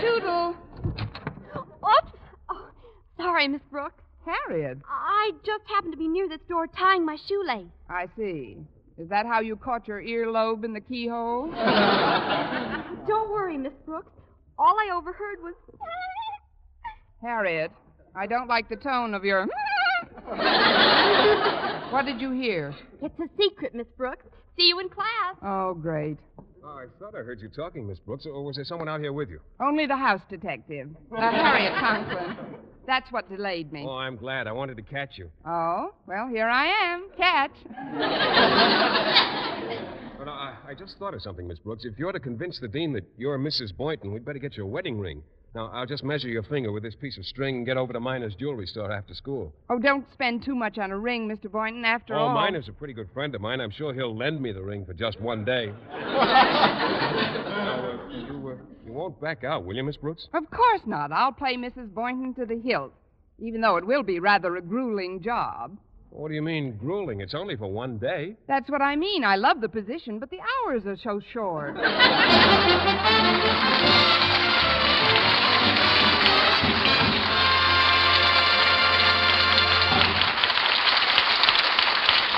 Toodle. 0.00 0.56
Oops. 0.86 2.12
Oh, 2.50 2.70
sorry, 3.16 3.48
Miss 3.48 3.60
Brooks. 3.70 4.02
Harriet. 4.24 4.78
I 4.88 5.32
just 5.44 5.64
happened 5.68 5.92
to 5.92 5.98
be 5.98 6.08
near 6.08 6.28
this 6.28 6.40
door 6.48 6.66
tying 6.66 7.04
my 7.04 7.16
shoelace. 7.28 7.66
I 7.88 8.06
see. 8.16 8.56
Is 8.98 9.08
that 9.08 9.26
how 9.26 9.40
you 9.40 9.56
caught 9.56 9.88
your 9.88 10.00
earlobe 10.00 10.64
in 10.64 10.72
the 10.72 10.80
keyhole? 10.80 11.50
Don't 13.06 13.30
worry, 13.30 13.58
Miss 13.58 13.72
Brooks. 13.84 14.12
All 14.58 14.76
I 14.78 14.94
overheard 14.94 15.42
was. 15.42 15.54
Harriet, 17.20 17.70
I 18.14 18.26
don't 18.26 18.48
like 18.48 18.68
the 18.68 18.76
tone 18.76 19.14
of 19.14 19.24
your. 19.24 19.46
what 21.92 22.04
did 22.06 22.20
you 22.20 22.30
hear? 22.32 22.74
It's 23.00 23.18
a 23.18 23.28
secret, 23.38 23.74
Miss 23.74 23.86
Brooks. 23.96 24.24
See 24.56 24.68
you 24.68 24.78
in 24.80 24.88
class. 24.88 25.36
Oh, 25.42 25.74
great. 25.74 26.18
Oh, 26.64 26.68
I 26.78 26.86
thought 26.98 27.14
I 27.14 27.22
heard 27.22 27.40
you 27.40 27.48
talking, 27.48 27.86
Miss 27.86 27.98
Brooks. 27.98 28.26
Or 28.26 28.44
was 28.44 28.56
there 28.56 28.64
someone 28.64 28.88
out 28.88 29.00
here 29.00 29.12
with 29.12 29.30
you? 29.30 29.40
Only 29.60 29.86
the 29.86 29.96
house 29.96 30.20
detective, 30.28 30.88
uh, 31.16 31.30
Harriet 31.30 31.74
Conklin. 31.78 32.36
That's 32.86 33.10
what 33.12 33.28
delayed 33.30 33.72
me. 33.72 33.84
Oh, 33.86 33.96
I'm 33.96 34.16
glad. 34.16 34.46
I 34.46 34.52
wanted 34.52 34.76
to 34.76 34.82
catch 34.82 35.16
you. 35.16 35.30
Oh, 35.46 35.92
well, 36.06 36.28
here 36.28 36.48
I 36.48 36.66
am. 36.66 37.08
Catch. 37.16 37.52
But 40.22 40.28
I, 40.30 40.54
I 40.68 40.74
just 40.74 40.98
thought 41.00 41.14
of 41.14 41.22
something, 41.22 41.48
Miss 41.48 41.58
Brooks. 41.58 41.84
If 41.84 41.98
you're 41.98 42.12
to 42.12 42.20
convince 42.20 42.60
the 42.60 42.68
dean 42.68 42.92
that 42.92 43.02
you're 43.18 43.36
Mrs. 43.40 43.76
Boynton, 43.76 44.12
we'd 44.12 44.24
better 44.24 44.38
get 44.38 44.56
your 44.56 44.66
wedding 44.66 45.00
ring. 45.00 45.24
Now, 45.54 45.70
I'll 45.74 45.84
just 45.86 46.02
measure 46.02 46.28
your 46.28 46.42
finger 46.44 46.72
with 46.72 46.82
this 46.82 46.94
piece 46.94 47.18
of 47.18 47.26
string 47.26 47.56
and 47.56 47.66
get 47.66 47.76
over 47.76 47.92
to 47.92 48.00
Miner's 48.00 48.34
jewelry 48.34 48.66
store 48.66 48.90
after 48.90 49.12
school. 49.14 49.52
Oh, 49.68 49.78
don't 49.78 50.06
spend 50.12 50.42
too 50.44 50.54
much 50.54 50.78
on 50.78 50.90
a 50.90 50.98
ring, 50.98 51.28
Mr. 51.28 51.52
Boynton. 51.52 51.84
After 51.84 52.14
all. 52.14 52.28
oh, 52.28 52.30
all. 52.30 52.34
Miner's 52.34 52.68
a 52.68 52.72
pretty 52.72 52.94
good 52.94 53.10
friend 53.12 53.34
of 53.34 53.42
mine. 53.42 53.60
I'm 53.60 53.70
sure 53.70 53.92
he'll 53.92 54.16
lend 54.16 54.40
me 54.40 54.52
the 54.52 54.62
ring 54.62 54.86
for 54.86 54.94
just 54.94 55.20
one 55.20 55.44
day. 55.44 55.70
now, 55.90 56.30
uh, 57.84 57.98
you, 58.10 58.48
uh, 58.48 58.56
you 58.86 58.92
won't 58.92 59.20
back 59.20 59.44
out, 59.44 59.66
will 59.66 59.76
you, 59.76 59.84
Miss 59.84 59.98
Brooks? 59.98 60.26
Of 60.32 60.50
course 60.50 60.80
not. 60.86 61.12
I'll 61.12 61.32
play 61.32 61.56
Mrs. 61.56 61.92
Boynton 61.92 62.32
to 62.34 62.46
the 62.46 62.58
hilt, 62.58 62.94
even 63.38 63.60
though 63.60 63.76
it 63.76 63.86
will 63.86 64.02
be 64.02 64.20
rather 64.20 64.56
a 64.56 64.62
grueling 64.62 65.20
job. 65.22 65.76
What 66.08 66.28
do 66.28 66.34
you 66.34 66.42
mean, 66.42 66.76
grueling? 66.78 67.20
It's 67.20 67.34
only 67.34 67.56
for 67.56 67.66
one 67.70 67.98
day. 67.98 68.36
That's 68.48 68.70
what 68.70 68.80
I 68.80 68.96
mean. 68.96 69.22
I 69.24 69.36
love 69.36 69.60
the 69.60 69.68
position, 69.68 70.18
but 70.18 70.30
the 70.30 70.40
hours 70.40 70.86
are 70.86 70.96
so 70.96 71.20
short. 71.32 71.76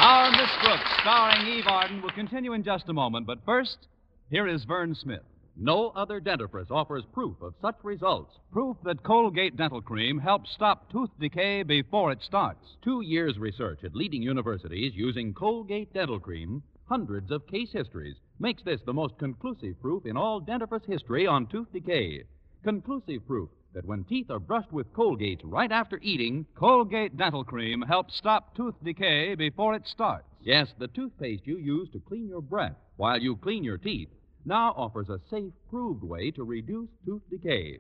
Our 0.04 0.30
Miss 0.32 0.50
Brooks, 0.62 0.90
starring 1.00 1.46
Eve 1.46 1.64
Arden, 1.66 2.02
will 2.02 2.11
continue 2.11 2.52
in 2.52 2.62
just 2.62 2.90
a 2.90 2.92
moment. 2.92 3.26
But 3.26 3.42
first, 3.46 3.88
here 4.28 4.46
is 4.46 4.62
Verne 4.64 4.94
Smith. 4.94 5.23
No 5.56 5.92
other 5.96 6.20
dentifrice 6.20 6.70
offers 6.70 7.04
proof 7.14 7.40
of 7.40 7.54
such 7.62 7.76
results. 7.82 8.34
Proof 8.52 8.76
that 8.84 9.02
Colgate 9.02 9.56
Dental 9.56 9.80
Cream 9.80 10.18
helps 10.18 10.52
stop 10.52 10.92
tooth 10.92 11.08
decay 11.18 11.62
before 11.62 12.12
it 12.12 12.23
starts. 12.23 12.76
Two 12.82 13.00
years' 13.00 13.38
research 13.38 13.82
at 13.82 13.96
leading 13.96 14.20
universities 14.20 14.92
using 14.94 15.32
Colgate 15.32 15.90
Dental 15.94 16.20
Cream, 16.20 16.62
hundreds 16.84 17.30
of 17.30 17.46
case 17.46 17.73
histories, 17.73 18.16
makes 18.38 18.62
this 18.62 18.82
the 18.84 18.92
most 18.92 19.16
conclusive 19.16 19.80
proof 19.80 20.04
in 20.04 20.18
all 20.18 20.38
dentifrice 20.38 20.84
history 20.84 21.26
on 21.26 21.46
tooth 21.46 21.73
decay. 21.73 22.25
Conclusive 22.62 23.26
proof 23.26 23.49
that 23.75 23.85
when 23.85 24.04
teeth 24.04 24.31
are 24.31 24.38
brushed 24.38 24.73
with 24.73 24.93
Colgate 24.93 25.40
right 25.45 25.71
after 25.71 25.99
eating, 26.00 26.47
Colgate 26.54 27.16
Dental 27.16 27.45
Cream 27.45 27.83
helps 27.83 28.16
stop 28.16 28.54
tooth 28.57 28.75
decay 28.83 29.35
before 29.35 29.75
it 29.75 29.87
starts. 29.87 30.28
yes, 30.40 30.73
the 30.78 30.88
toothpaste 30.88 31.47
you 31.47 31.59
use 31.59 31.90
to 31.90 32.00
clean 32.00 32.28
your 32.28 32.40
breath 32.40 32.76
while 32.97 33.21
you 33.21 33.37
clean 33.37 33.64
your 33.64 33.78
teeth 33.78 34.09
now 34.45 34.73
offers 34.76 35.09
a 35.09 35.19
safe, 35.31 35.52
proved 35.71 36.02
way 36.04 36.31
to 36.31 36.45
reduce 36.45 36.88
tooth 37.04 37.23
decay. 37.31 37.78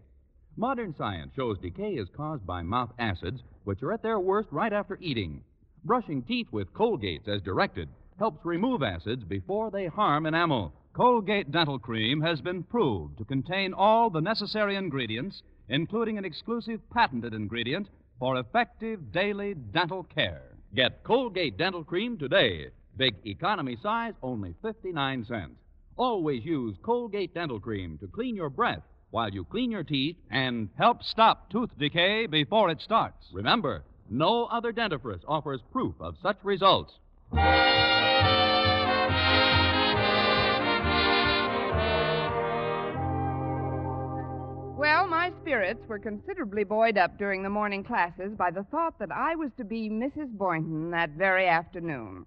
Modern 0.56 0.94
science 0.96 1.32
shows 1.34 1.58
decay 1.58 1.94
is 1.94 2.08
caused 2.16 2.46
by 2.46 2.62
mouth 2.62 2.90
acids, 2.98 3.42
which 3.64 3.82
are 3.82 3.92
at 3.92 4.02
their 4.02 4.18
worst 4.18 4.48
right 4.50 4.72
after 4.72 4.96
eating. 5.00 5.42
Brushing 5.84 6.22
teeth 6.22 6.46
with 6.52 6.72
Colgates 6.72 7.28
as 7.28 7.42
directed 7.42 7.88
helps 8.18 8.44
remove 8.44 8.82
acids 8.82 9.24
before 9.24 9.70
they 9.70 9.86
harm 9.86 10.26
enamel. 10.26 10.72
Colgate 10.94 11.50
Dental 11.50 11.78
Cream 11.78 12.20
has 12.20 12.40
been 12.40 12.62
proved 12.62 13.18
to 13.18 13.24
contain 13.24 13.74
all 13.74 14.08
the 14.08 14.20
necessary 14.20 14.76
ingredients, 14.76 15.42
including 15.68 16.18
an 16.18 16.24
exclusive 16.24 16.80
patented 16.90 17.34
ingredient 17.34 17.88
for 18.18 18.38
effective 18.38 19.12
daily 19.12 19.54
dental 19.54 20.04
care. 20.04 20.42
Get 20.74 21.04
Colgate 21.04 21.56
Dental 21.56 21.84
Cream 21.84 22.18
today. 22.18 22.68
Big 22.96 23.14
economy 23.24 23.76
size, 23.82 24.14
only 24.22 24.54
59 24.62 25.24
cents. 25.26 25.56
Always 25.96 26.44
use 26.44 26.76
Colgate 26.82 27.34
Dental 27.34 27.60
Cream 27.60 27.98
to 27.98 28.06
clean 28.06 28.34
your 28.34 28.50
breath 28.50 28.82
while 29.10 29.30
you 29.30 29.44
clean 29.44 29.70
your 29.70 29.84
teeth 29.84 30.16
and 30.30 30.68
Help 30.76 31.02
stop 31.02 31.50
tooth 31.50 31.70
decay 31.78 32.26
before 32.26 32.70
it 32.70 32.80
starts. 32.80 33.26
remember, 33.32 33.84
no 34.10 34.46
other 34.46 34.72
dentifrice 34.72 35.22
offers 35.26 35.60
proof 35.72 35.94
of 36.00 36.16
such 36.22 36.36
results. 36.42 36.92
Spirits 45.44 45.86
were 45.88 45.98
considerably 45.98 46.64
buoyed 46.64 46.96
up 46.96 47.18
during 47.18 47.42
the 47.42 47.50
morning 47.50 47.84
classes 47.84 48.32
by 48.34 48.50
the 48.50 48.62
thought 48.70 48.98
that 48.98 49.12
I 49.12 49.34
was 49.36 49.50
to 49.58 49.64
be 49.64 49.90
Mrs. 49.90 50.30
Boynton 50.30 50.90
that 50.92 51.10
very 51.10 51.46
afternoon. 51.46 52.24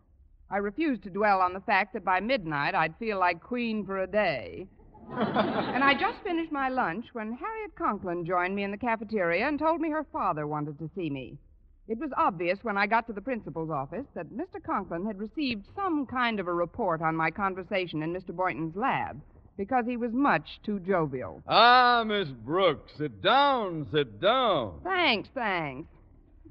I 0.51 0.57
refused 0.57 1.01
to 1.03 1.09
dwell 1.09 1.41
on 1.41 1.53
the 1.53 1.61
fact 1.61 1.93
that 1.93 2.05
by 2.05 2.19
midnight 2.19 2.75
I'd 2.75 2.95
feel 2.99 3.17
like 3.17 3.41
queen 3.41 3.83
for 3.87 4.03
a 4.03 4.07
day. 4.07 4.67
and 5.09 5.83
I 5.83 5.95
just 5.99 6.21
finished 6.23 6.51
my 6.51 6.69
lunch 6.69 7.07
when 7.13 7.31
Harriet 7.31 7.75
Conklin 7.75 8.23
joined 8.23 8.55
me 8.55 8.63
in 8.63 8.69
the 8.69 8.77
cafeteria 8.77 9.47
and 9.47 9.57
told 9.57 9.81
me 9.81 9.89
her 9.89 10.05
father 10.13 10.45
wanted 10.45 10.77
to 10.77 10.91
see 10.95 11.09
me. 11.09 11.39
It 11.87 11.97
was 11.97 12.11
obvious 12.17 12.59
when 12.61 12.77
I 12.77 12.85
got 12.85 13.07
to 13.07 13.13
the 13.13 13.21
principal's 13.21 13.71
office 13.71 14.05
that 14.13 14.29
Mr. 14.29 14.61
Conklin 14.63 15.07
had 15.07 15.17
received 15.17 15.65
some 15.75 16.05
kind 16.05 16.39
of 16.39 16.47
a 16.47 16.53
report 16.53 17.01
on 17.01 17.15
my 17.15 17.31
conversation 17.31 18.03
in 18.03 18.13
Mr. 18.13 18.35
Boynton's 18.35 18.75
lab 18.75 19.19
because 19.57 19.85
he 19.87 19.97
was 19.97 20.11
much 20.13 20.45
too 20.63 20.79
jovial. 20.79 21.41
Ah, 21.47 22.03
Miss 22.05 22.27
Brooks, 22.29 22.91
sit 22.97 23.21
down, 23.21 23.87
sit 23.91 24.21
down. 24.21 24.79
Thanks, 24.83 25.29
thanks. 25.33 25.87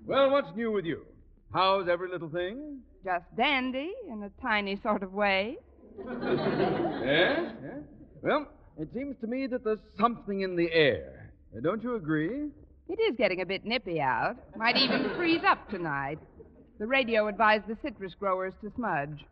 Well, 0.06 0.30
what's 0.30 0.54
new 0.56 0.72
with 0.72 0.84
you? 0.84 1.04
How's 1.52 1.88
every 1.88 2.08
little 2.10 2.28
thing? 2.28 2.80
Just 3.04 3.24
dandy 3.36 3.92
in 4.10 4.22
a 4.24 4.30
tiny 4.42 4.78
sort 4.82 5.02
of 5.02 5.12
way. 5.12 5.56
Yes? 5.98 6.06
yes? 7.62 7.80
Well, 8.22 8.48
it 8.78 8.88
seems 8.92 9.16
to 9.20 9.26
me 9.26 9.46
that 9.46 9.64
there's 9.64 9.78
something 9.98 10.40
in 10.42 10.56
the 10.56 10.70
air. 10.72 11.30
Uh, 11.56 11.60
Don't 11.60 11.82
you 11.82 11.94
agree? 11.94 12.50
It 12.88 13.00
is 13.00 13.16
getting 13.16 13.40
a 13.40 13.46
bit 13.46 13.64
nippy 13.64 14.00
out. 14.00 14.36
Might 14.56 14.76
even 14.76 15.10
freeze 15.16 15.42
up 15.46 15.68
tonight. 15.70 16.18
The 16.78 16.86
radio 16.86 17.28
advised 17.28 17.64
the 17.68 17.76
citrus 17.82 18.12
growers 18.18 18.52
to 18.62 18.70
smudge. 18.76 19.24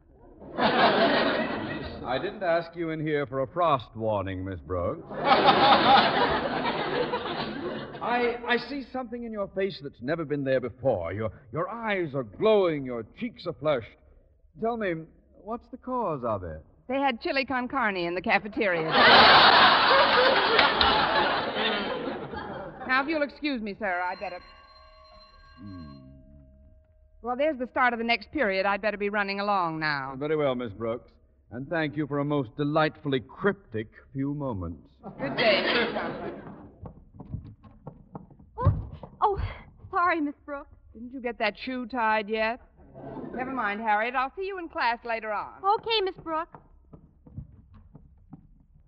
I 2.06 2.18
didn't 2.18 2.42
ask 2.42 2.76
you 2.76 2.90
in 2.90 3.00
here 3.00 3.26
for 3.26 3.40
a 3.40 3.46
frost 3.46 3.87
warning, 3.96 4.44
Miss 4.44 4.61
Brooks. 4.61 5.06
I, 8.02 8.37
I 8.46 8.58
see 8.68 8.84
something 8.92 9.25
in 9.25 9.32
your 9.32 9.49
face 9.56 9.80
that's 9.82 10.02
never 10.02 10.26
been 10.26 10.44
there 10.44 10.61
before. 10.61 11.14
Your, 11.14 11.30
your 11.52 11.70
eyes 11.70 12.14
are 12.14 12.25
glowing, 12.25 12.84
your 12.84 13.06
cheeks 13.18 13.46
are 13.46 13.54
flushed. 13.54 13.88
Tell 14.61 14.76
me, 14.76 14.92
what's 15.42 15.66
the 15.70 15.78
cause 15.78 16.23
of 16.26 16.44
it? 16.44 16.62
They 16.88 17.00
had 17.00 17.23
chili 17.23 17.46
con 17.46 17.68
carne 17.68 17.96
in 17.96 18.14
the 18.14 18.20
cafeteria. 18.20 18.82
now, 22.87 23.02
if 23.02 23.08
you'll 23.08 23.23
excuse 23.23 23.62
me, 23.62 23.75
sir, 23.78 24.02
I'd 24.04 24.20
better. 24.20 24.40
Hmm. 25.58 25.94
Well, 27.23 27.37
there's 27.37 27.58
the 27.58 27.68
start 27.70 27.94
of 27.94 27.99
the 27.99 28.04
next 28.04 28.30
period. 28.30 28.66
I'd 28.66 28.82
better 28.82 28.99
be 28.99 29.08
running 29.08 29.40
along 29.40 29.78
now. 29.80 30.14
Very 30.18 30.37
well, 30.37 30.54
Miss 30.54 30.73
Brooks. 30.73 31.11
And 31.54 31.68
thank 31.68 31.96
you 31.96 32.08
for 32.08 32.18
a 32.18 32.25
most 32.25 32.50
delightfully 32.56 33.20
cryptic 33.20 33.87
few 34.12 34.34
moments. 34.34 34.88
Good 35.20 35.37
day, 35.37 35.62
Mr. 35.64 35.92
Conklin. 35.92 36.42
Oh, 38.58 38.90
oh, 39.23 39.40
sorry, 39.88 40.20
Miss 40.20 40.34
Brooks. 40.44 40.75
Didn't 40.92 41.12
you 41.12 41.20
get 41.20 41.38
that 41.38 41.54
shoe 41.64 41.87
tied 41.87 42.28
yet? 42.28 42.61
Never 43.32 43.52
mind, 43.52 43.80
Harriet. 43.80 44.16
I'll 44.16 44.32
see 44.37 44.46
you 44.46 44.58
in 44.58 44.68
class 44.68 44.99
later 45.04 45.32
on. 45.32 45.52
Okay, 45.78 46.00
Miss 46.04 46.16
Brooks. 46.25 46.58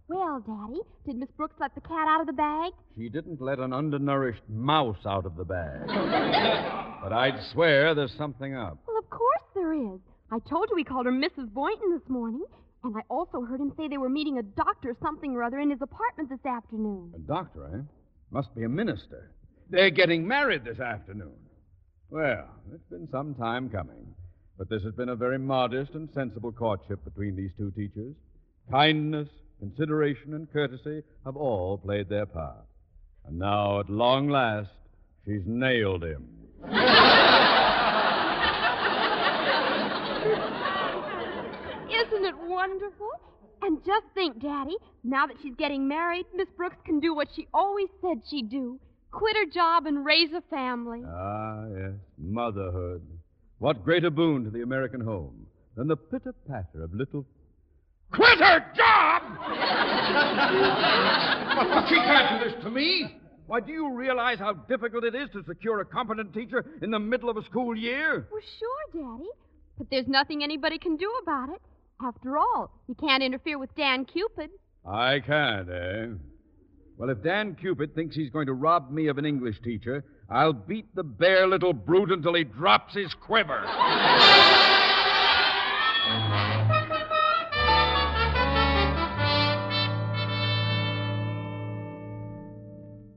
Well, 0.09 0.43
Daddy, 0.45 0.81
did 1.07 1.21
Miss 1.21 1.31
Brooks 1.37 1.55
let 1.61 1.73
the 1.77 1.81
cat 1.83 2.09
out 2.09 2.21
of 2.21 2.27
the 2.27 2.33
bag? 2.33 2.73
She 2.99 3.09
didn't 3.09 3.41
let 3.41 3.61
an 3.61 3.73
undernourished 3.73 4.43
mouse 4.49 5.07
out 5.07 5.25
of 5.25 5.37
the 5.37 5.45
bag. 5.45 5.87
but 5.87 7.13
I'd 7.13 7.41
swear 7.53 7.95
there's 7.95 8.15
something 8.19 8.57
up. 8.57 8.79
Well, 8.89 8.99
of 8.99 9.09
course 9.09 9.43
there 9.55 9.73
is. 9.73 10.01
I 10.31 10.39
told 10.41 10.69
you 10.71 10.77
we 10.77 10.85
called 10.85 11.07
her 11.07 11.13
Mrs. 11.13 11.53
Boynton 11.53 11.93
this 11.93 12.09
morning. 12.09 12.45
And 12.85 12.97
I 12.97 13.01
also 13.09 13.43
heard 13.43 13.61
him 13.61 13.73
say 13.77 13.89
they 13.89 13.99
were 13.99 14.09
meeting 14.09 14.39
a 14.39 14.43
doctor 14.43 14.97
something 15.03 15.35
or 15.35 15.43
other 15.43 15.59
in 15.59 15.71
his 15.71 15.83
apartment 15.83 16.29
this 16.29 16.45
afternoon. 16.47 17.13
A 17.17 17.19
doctor, 17.19 17.67
eh? 17.75 17.81
Must 18.31 18.55
be 18.55 18.65
a 18.65 18.69
minister. 18.69 19.31
They're 19.71 19.91
getting 19.91 20.27
married 20.27 20.65
this 20.65 20.79
afternoon. 20.79 21.35
Well, 22.11 22.47
it's 22.73 22.89
been 22.89 23.09
some 23.11 23.35
time 23.35 23.71
coming. 23.71 24.15
But 24.59 24.69
this 24.69 24.83
has 24.85 24.95
been 24.95 25.09
a 25.09 25.17
very 25.17 25.39
modest 25.39 25.93
and 25.95 26.09
sensible 26.15 26.53
courtship 26.53 27.05
between 27.05 27.35
these 27.37 27.51
two 27.59 27.73
teachers. 27.73 28.15
Kindness, 28.71 29.29
consideration, 29.59 30.35
and 30.35 30.51
courtesy 30.53 31.03
have 31.25 31.37
all 31.37 31.79
played 31.79 32.09
their 32.09 32.27
part. 32.27 32.65
And 33.27 33.39
now, 33.39 33.81
at 33.81 33.91
long 33.91 34.29
last, 34.29 34.71
she's 35.25 35.43
nailed 35.45 36.05
him. 36.05 36.29
Isn't 42.07 42.25
it 42.25 42.35
wonderful? 42.69 43.11
And 43.63 43.79
just 43.85 44.07
think, 44.15 44.41
Daddy, 44.41 44.77
now 45.03 45.27
that 45.27 45.37
she's 45.43 45.55
getting 45.57 45.89
married, 45.89 46.27
Miss 46.35 46.49
Brooks 46.57 46.77
can 46.85 47.01
do 47.01 47.15
what 47.15 47.29
she 47.35 47.49
always 47.55 47.89
said 48.03 48.23
she'd 48.29 48.51
do 48.51 48.79
quit 49.17 49.37
her 49.37 49.47
job 49.47 49.87
and 49.87 50.05
raise 50.05 50.31
a 50.35 50.43
family. 50.51 51.03
Ah, 51.07 51.65
yes, 51.75 51.95
motherhood. 52.19 53.01
What 53.59 53.83
greater 53.83 54.11
boon 54.11 54.45
to 54.45 54.51
the 54.51 54.61
American 54.61 55.01
home 55.01 55.47
than 55.75 55.89
the 55.89 55.97
pitter 55.97 56.35
patter 56.47 56.85
of 56.85 56.93
little. 56.93 57.25
Quit 58.13 58.39
her 58.39 58.61
job? 58.77 59.23
but 61.57 61.89
she 61.89 61.95
can't 61.95 62.43
do 62.43 62.51
this 62.51 62.63
to 62.63 62.71
me. 62.71 63.17
Why, 63.47 63.61
do 63.61 63.73
you 63.73 63.95
realize 63.95 64.39
how 64.39 64.53
difficult 64.53 65.05
it 65.05 65.15
is 65.15 65.31
to 65.33 65.43
secure 65.47 65.81
a 65.81 65.85
competent 65.85 66.35
teacher 66.35 66.65
in 66.83 66.91
the 66.91 66.99
middle 66.99 67.31
of 67.31 67.39
a 67.39 67.45
school 67.45 67.75
year? 67.75 68.29
Well, 68.31 68.43
sure, 68.59 69.03
Daddy. 69.03 69.31
But 69.79 69.87
there's 69.91 70.09
nothing 70.09 70.43
anybody 70.43 70.79
can 70.79 70.97
do 70.97 71.11
about 71.23 71.49
it. 71.51 71.63
After 72.01 72.37
all, 72.37 72.71
you 72.89 72.95
can't 72.95 73.23
interfere 73.23 73.59
with 73.59 73.75
Dan 73.75 74.05
Cupid. 74.05 74.51
I 74.85 75.21
can't, 75.21 75.69
eh? 75.71 76.07
Well, 76.99 77.11
if 77.11 77.23
Dan 77.23 77.55
Cupid 77.55 77.95
thinks 77.95 78.15
he's 78.15 78.31
going 78.31 78.47
to 78.47 78.53
rob 78.53 78.91
me 78.91 79.09
of 79.09 79.19
an 79.19 79.25
English 79.25 79.61
teacher, 79.63 80.05
I'll 80.31 80.53
beat 80.53 80.95
the 80.95 81.03
bare 81.03 81.47
little 81.47 81.73
brute 81.73 82.11
until 82.11 82.35
he 82.35 82.45
drops 82.45 82.95
his 82.95 83.15
quiver. 83.15 83.65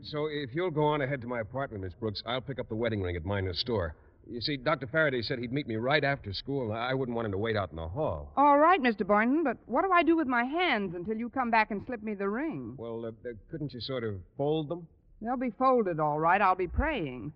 So 0.03 0.25
if 0.25 0.55
you'll 0.55 0.71
go 0.71 0.85
on 0.85 1.01
ahead 1.01 1.21
to 1.21 1.27
my 1.27 1.41
apartment, 1.41 1.83
Miss 1.83 1.93
Brooks, 1.93 2.23
I'll 2.25 2.41
pick 2.41 2.59
up 2.59 2.67
the 2.67 2.75
wedding 2.75 3.01
ring 3.01 3.15
at 3.15 3.25
Miner's 3.25 3.59
store. 3.59 3.95
You 4.27 4.41
see, 4.41 4.57
Dr. 4.57 4.87
Faraday 4.87 5.21
said 5.21 5.39
he'd 5.39 5.51
meet 5.51 5.67
me 5.67 5.75
right 5.75 6.03
after 6.03 6.33
school, 6.33 6.71
I 6.71 6.93
wouldn't 6.93 7.15
want 7.15 7.25
him 7.25 7.31
to 7.31 7.37
wait 7.37 7.55
out 7.57 7.71
in 7.71 7.77
the 7.77 7.87
hall. 7.87 8.31
All 8.37 8.59
right, 8.59 8.79
Mr. 8.81 9.05
Boynton, 9.05 9.43
but 9.43 9.57
what 9.65 9.83
do 9.83 9.91
I 9.91 10.03
do 10.03 10.15
with 10.15 10.27
my 10.27 10.43
hands 10.43 10.93
until 10.95 11.15
you 11.17 11.29
come 11.29 11.49
back 11.49 11.71
and 11.71 11.83
slip 11.85 12.03
me 12.03 12.13
the 12.13 12.29
ring? 12.29 12.75
Well, 12.77 13.05
uh, 13.05 13.09
uh, 13.09 13.33
couldn't 13.49 13.73
you 13.73 13.81
sort 13.81 14.03
of 14.03 14.15
fold 14.37 14.69
them? 14.69 14.87
They'll 15.21 15.35
be 15.35 15.51
folded 15.57 15.99
all 15.99 16.19
right. 16.19 16.41
I'll 16.41 16.55
be 16.55 16.67
praying. 16.67 17.33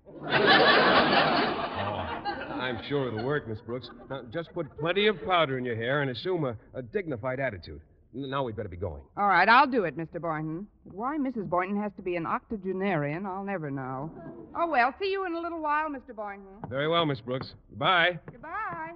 I'm 2.64 2.82
sure 2.88 3.08
it'll 3.10 3.26
work, 3.26 3.48
Miss 3.48 3.60
Brooks. 3.60 3.90
Now, 4.10 4.22
just 4.32 4.54
put 4.54 4.68
plenty 4.80 5.08
of 5.08 5.22
powder 5.26 5.58
in 5.58 5.66
your 5.66 5.76
hair 5.76 6.02
and 6.02 6.10
assume 6.10 6.46
a, 6.46 6.56
a 6.74 6.82
dignified 6.82 7.42
attitude. 7.42 7.82
Now 8.14 8.44
we'd 8.44 8.56
better 8.56 8.70
be 8.70 8.78
going. 8.78 9.02
All 9.18 9.28
right, 9.28 9.50
I'll 9.50 9.68
do 9.68 9.86
it, 9.86 9.98
Mr. 9.98 10.22
Boynton. 10.22 10.68
But 10.86 10.96
why 10.96 11.18
Mrs. 11.18 11.50
Boynton 11.50 11.82
has 11.82 11.92
to 11.98 12.04
be 12.04 12.16
an 12.16 12.26
octogenarian, 12.26 13.26
I'll 13.26 13.44
never 13.44 13.72
know. 13.72 14.12
Oh, 14.56 14.68
well, 14.68 14.94
see 15.02 15.10
you 15.10 15.26
in 15.26 15.34
a 15.34 15.40
little 15.40 15.62
while, 15.62 15.90
Mr. 15.90 16.16
Boynton. 16.16 16.46
Very 16.70 16.88
well, 16.88 17.06
Miss 17.06 17.22
Brooks. 17.22 17.54
Goodbye. 17.72 18.20
Goodbye. 18.32 18.92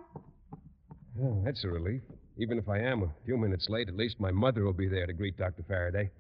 Oh, 1.22 1.42
that's 1.44 1.64
a 1.64 1.68
relief. 1.68 2.02
Even 2.38 2.60
if 2.60 2.70
I 2.70 2.78
am 2.78 3.02
a 3.02 3.10
few 3.26 3.38
minutes 3.38 3.68
late, 3.70 3.88
at 3.88 3.96
least 3.96 4.20
my 4.20 4.30
mother 4.32 4.64
will 4.64 4.74
be 4.74 4.88
there 4.88 5.08
to 5.08 5.14
greet 5.14 5.36
Dr. 5.38 5.64
Faraday. 5.68 6.12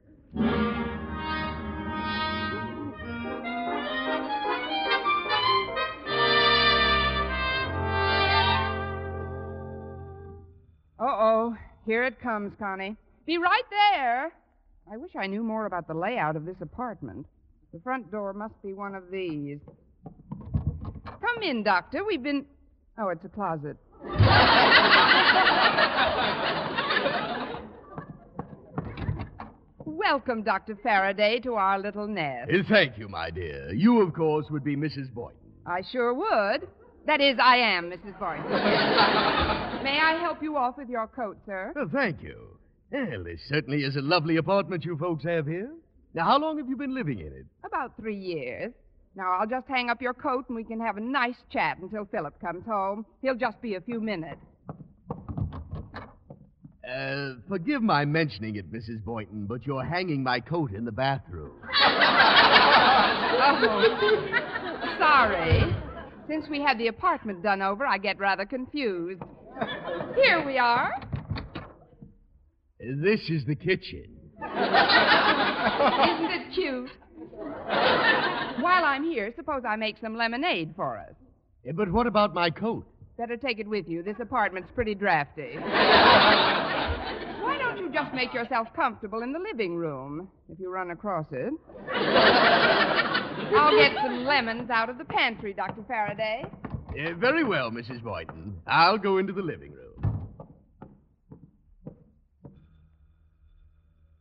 Here 11.87 12.03
it 12.03 12.19
comes, 12.19 12.51
Connie. 12.59 12.97
Be 13.25 13.37
right 13.37 13.63
there. 13.69 14.33
I 14.91 14.97
wish 14.97 15.11
I 15.17 15.25
knew 15.25 15.41
more 15.41 15.65
about 15.67 15.87
the 15.87 15.93
layout 15.93 16.35
of 16.35 16.45
this 16.45 16.57
apartment. 16.59 17.25
The 17.73 17.79
front 17.79 18.11
door 18.11 18.33
must 18.33 18.61
be 18.61 18.73
one 18.73 18.93
of 18.93 19.03
these. 19.09 19.59
Come 20.03 21.41
in, 21.41 21.63
Doctor. 21.63 22.03
We've 22.05 22.21
been. 22.21 22.45
Oh, 22.97 23.07
it's 23.07 23.23
a 23.23 23.29
closet. 23.29 23.77
Welcome, 29.85 30.43
Dr. 30.43 30.77
Faraday, 30.83 31.39
to 31.39 31.53
our 31.53 31.79
little 31.79 32.07
nest. 32.07 32.51
Uh, 32.51 32.63
Thank 32.69 32.97
you, 32.97 33.07
my 33.07 33.29
dear. 33.29 33.73
You, 33.73 34.01
of 34.01 34.13
course, 34.13 34.47
would 34.49 34.63
be 34.63 34.75
Mrs. 34.75 35.13
Boynton. 35.13 35.39
I 35.65 35.83
sure 35.89 36.13
would. 36.13 36.67
That 37.05 37.21
is, 37.21 37.37
I 37.41 37.57
am 37.57 37.89
Mrs. 37.89 38.19
Boynton. 38.19 39.66
May 39.87 40.01
I 40.01 40.19
help 40.19 40.43
you 40.43 40.57
off 40.57 40.75
with 40.77 40.89
your 40.89 41.07
coat, 41.07 41.37
sir? 41.45 41.71
Well, 41.73 41.89
thank 41.89 42.21
you. 42.21 42.35
Well, 42.91 43.23
this 43.23 43.39
certainly 43.47 43.85
is 43.85 43.95
a 43.95 44.01
lovely 44.01 44.35
apartment 44.35 44.83
you 44.83 44.97
folks 44.97 45.23
have 45.23 45.47
here. 45.47 45.71
Now, 46.13 46.25
how 46.25 46.37
long 46.37 46.57
have 46.57 46.67
you 46.67 46.75
been 46.75 46.93
living 46.93 47.19
in 47.19 47.27
it? 47.27 47.45
About 47.63 47.95
three 47.95 48.17
years. 48.17 48.73
Now, 49.15 49.37
I'll 49.39 49.47
just 49.47 49.65
hang 49.69 49.89
up 49.89 50.01
your 50.01 50.13
coat 50.13 50.43
and 50.49 50.57
we 50.57 50.65
can 50.65 50.81
have 50.81 50.97
a 50.97 50.99
nice 50.99 51.37
chat 51.53 51.77
until 51.77 52.03
Philip 52.03 52.37
comes 52.41 52.65
home. 52.65 53.05
He'll 53.21 53.37
just 53.37 53.61
be 53.61 53.75
a 53.75 53.81
few 53.81 54.01
minutes. 54.01 54.41
Uh, 56.85 57.35
forgive 57.47 57.81
my 57.81 58.03
mentioning 58.03 58.57
it, 58.57 58.69
Mrs. 58.69 59.01
Boynton, 59.05 59.45
but 59.45 59.65
you're 59.65 59.85
hanging 59.85 60.21
my 60.21 60.41
coat 60.41 60.73
in 60.73 60.83
the 60.83 60.91
bathroom. 60.91 61.53
Oh, 63.39 64.95
sorry. 64.99 65.75
Since 66.27 66.49
we 66.49 66.59
had 66.59 66.77
the 66.77 66.87
apartment 66.87 67.41
done 67.41 67.61
over, 67.61 67.85
I 67.85 67.97
get 67.97 68.19
rather 68.19 68.45
confused. 68.45 69.21
Here 70.15 70.43
we 70.45 70.57
are. 70.57 70.91
This 72.79 73.21
is 73.29 73.45
the 73.45 73.55
kitchen. 73.55 74.05
Isn't 74.43 74.51
it 76.31 76.53
cute? 76.53 76.89
While 78.61 78.85
I'm 78.85 79.03
here, 79.03 79.33
suppose 79.35 79.63
I 79.67 79.75
make 79.75 79.97
some 80.01 80.15
lemonade 80.15 80.73
for 80.75 80.97
us. 80.97 81.13
Eh, 81.67 81.71
But 81.73 81.91
what 81.91 82.07
about 82.07 82.33
my 82.33 82.49
coat? 82.49 82.85
Better 83.17 83.35
take 83.37 83.59
it 83.59 83.67
with 83.67 83.87
you. 83.87 84.03
This 84.03 84.17
apartment's 84.19 84.69
pretty 84.75 84.93
drafty. 84.93 85.55
Why 87.41 87.57
don't 87.59 87.77
you 87.79 87.89
just 87.91 88.13
make 88.13 88.31
yourself 88.33 88.67
comfortable 88.75 89.23
in 89.23 89.33
the 89.33 89.39
living 89.39 89.75
room 89.75 90.27
if 90.49 90.59
you 90.59 90.69
run 90.71 90.91
across 90.91 91.25
it? 91.31 91.51
I'll 93.55 93.75
get 93.77 93.93
some 94.03 94.23
lemons 94.25 94.69
out 94.69 94.89
of 94.89 94.97
the 94.99 95.05
pantry, 95.05 95.53
Dr. 95.53 95.83
Faraday. 95.87 96.43
Eh, 96.95 97.13
very 97.19 97.43
well, 97.43 97.71
Mrs. 97.71 98.01
Boynton. 98.03 98.59
I'll 98.65 98.97
go 98.97 99.17
into 99.17 99.33
the 99.33 99.41
living 99.41 99.73
room. 99.73 100.27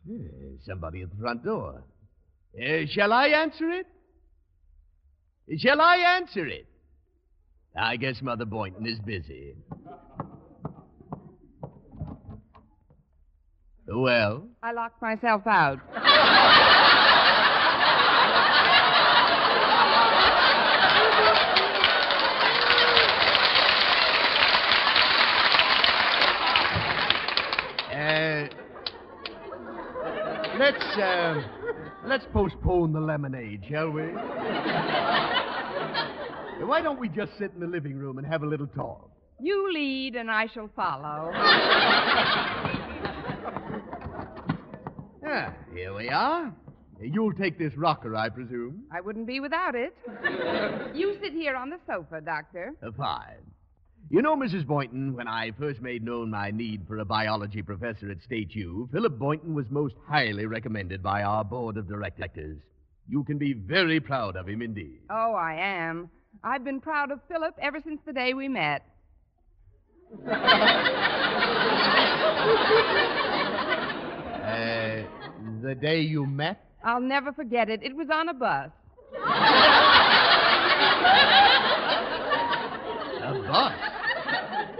Eh, 0.08 0.56
somebody 0.66 1.02
at 1.02 1.10
the 1.10 1.16
front 1.16 1.44
door. 1.44 1.82
Eh, 2.58 2.86
shall 2.90 3.12
I 3.12 3.28
answer 3.28 3.70
it? 3.70 3.86
Shall 5.58 5.80
I 5.80 6.18
answer 6.18 6.46
it? 6.46 6.66
I 7.78 7.96
guess 7.96 8.20
Mother 8.22 8.46
Boynton 8.46 8.86
is 8.86 8.98
busy. 9.00 9.54
Well, 13.88 14.48
I 14.62 14.72
locked 14.72 15.00
myself 15.00 15.46
out. 15.46 15.78
let's 30.58 30.96
uh, 30.98 31.42
let's 32.04 32.24
postpone 32.32 32.92
the 32.92 33.00
lemonade, 33.00 33.64
shall 33.68 33.90
we? 33.90 34.02
Why 36.64 36.80
don't 36.82 36.98
we 36.98 37.08
just 37.08 37.32
sit 37.38 37.52
in 37.54 37.60
the 37.60 37.66
living 37.66 37.96
room 37.96 38.18
and 38.18 38.26
have 38.26 38.42
a 38.42 38.46
little 38.46 38.66
talk? 38.66 39.10
You 39.40 39.72
lead, 39.72 40.16
and 40.16 40.30
I 40.30 40.46
shall 40.52 40.70
follow. 40.74 41.30
Ah, 45.28 45.52
here 45.74 45.92
we 45.92 46.08
are. 46.08 46.54
You'll 47.00 47.34
take 47.34 47.58
this 47.58 47.76
rocker, 47.76 48.16
I 48.16 48.28
presume. 48.30 48.84
I 48.90 49.00
wouldn't 49.02 49.26
be 49.26 49.40
without 49.40 49.74
it. 49.74 49.94
You 50.94 51.18
sit 51.22 51.32
here 51.32 51.54
on 51.56 51.68
the 51.68 51.78
sofa, 51.86 52.20
Doctor. 52.22 52.74
Uh, 52.82 52.90
fine. 52.96 53.45
You 54.08 54.22
know, 54.22 54.36
Mrs. 54.36 54.64
Boynton, 54.64 55.14
when 55.16 55.26
I 55.26 55.50
first 55.58 55.80
made 55.80 56.04
known 56.04 56.30
my 56.30 56.52
need 56.52 56.86
for 56.86 56.98
a 56.98 57.04
biology 57.04 57.60
professor 57.60 58.08
at 58.08 58.22
State 58.22 58.54
U, 58.54 58.88
Philip 58.92 59.18
Boynton 59.18 59.52
was 59.52 59.66
most 59.68 59.96
highly 60.06 60.46
recommended 60.46 61.02
by 61.02 61.24
our 61.24 61.42
board 61.44 61.76
of 61.76 61.88
directors. 61.88 62.58
You 63.08 63.24
can 63.24 63.36
be 63.36 63.52
very 63.52 63.98
proud 63.98 64.36
of 64.36 64.48
him 64.48 64.62
indeed. 64.62 65.00
Oh, 65.10 65.34
I 65.34 65.54
am. 65.54 66.08
I've 66.44 66.62
been 66.62 66.80
proud 66.80 67.10
of 67.10 67.18
Philip 67.28 67.56
ever 67.60 67.78
since 67.82 68.00
the 68.06 68.12
day 68.12 68.32
we 68.32 68.48
met. 68.48 68.82
Uh, 74.46 75.02
the 75.62 75.74
day 75.74 76.00
you 76.00 76.26
met? 76.26 76.64
I'll 76.84 77.00
never 77.00 77.32
forget 77.32 77.68
it. 77.68 77.82
It 77.82 77.96
was 77.96 78.06
on 78.12 78.28
a 78.28 78.34
bus. 78.34 78.70
A 83.24 83.32
bus. 83.48 83.95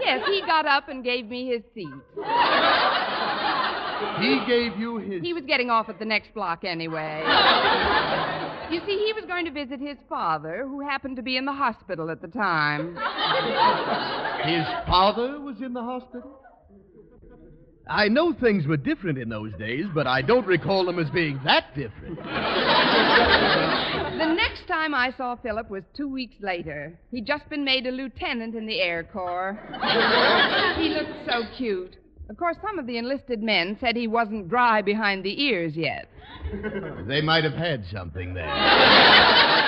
Yes, 0.07 0.25
he 0.25 0.41
got 0.41 0.65
up 0.65 0.87
and 0.87 1.03
gave 1.03 1.27
me 1.27 1.47
his 1.47 1.61
seat. 1.75 1.87
He 4.21 4.39
gave 4.47 4.77
you 4.79 4.97
his. 4.99 5.21
He 5.21 5.33
was 5.33 5.43
getting 5.45 5.69
off 5.69 5.89
at 5.89 5.99
the 5.99 6.05
next 6.05 6.33
block 6.33 6.63
anyway. 6.63 7.21
You 8.71 8.79
see, 8.85 8.97
he 9.05 9.11
was 9.13 9.25
going 9.27 9.43
to 9.45 9.51
visit 9.51 9.81
his 9.81 9.97
father, 10.07 10.65
who 10.65 10.79
happened 10.79 11.17
to 11.17 11.21
be 11.21 11.35
in 11.35 11.43
the 11.45 11.51
hospital 11.51 12.09
at 12.09 12.21
the 12.21 12.29
time. 12.29 12.95
His 14.45 14.65
father 14.87 15.41
was 15.41 15.61
in 15.61 15.73
the 15.73 15.83
hospital? 15.83 16.39
I 17.89 18.07
know 18.07 18.33
things 18.33 18.65
were 18.67 18.77
different 18.77 19.17
in 19.17 19.27
those 19.29 19.53
days, 19.53 19.85
but 19.93 20.07
I 20.07 20.21
don't 20.21 20.45
recall 20.45 20.85
them 20.85 20.99
as 20.99 21.09
being 21.09 21.39
that 21.45 21.73
different. 21.75 22.17
The 24.17 24.33
next 24.57 24.67
time 24.67 24.95
I 24.95 25.13
saw 25.17 25.35
Philip 25.35 25.69
was 25.69 25.83
two 25.95 26.07
weeks 26.07 26.35
later. 26.41 26.97
He'd 27.11 27.27
just 27.27 27.47
been 27.49 27.63
made 27.63 27.85
a 27.85 27.91
lieutenant 27.91 28.55
in 28.55 28.65
the 28.65 28.81
Air 28.81 29.03
Corps. 29.03 29.57
he 30.77 30.89
looked 30.89 31.25
so 31.27 31.43
cute. 31.55 31.97
Of 32.29 32.37
course, 32.37 32.57
some 32.61 32.79
of 32.79 32.87
the 32.87 32.97
enlisted 32.97 33.41
men 33.43 33.77
said 33.79 33.95
he 33.95 34.07
wasn't 34.07 34.49
dry 34.49 34.81
behind 34.81 35.23
the 35.23 35.41
ears 35.43 35.75
yet. 35.75 36.09
They 37.07 37.21
might 37.21 37.43
have 37.43 37.53
had 37.53 37.85
something 37.91 38.33
there. 38.33 38.47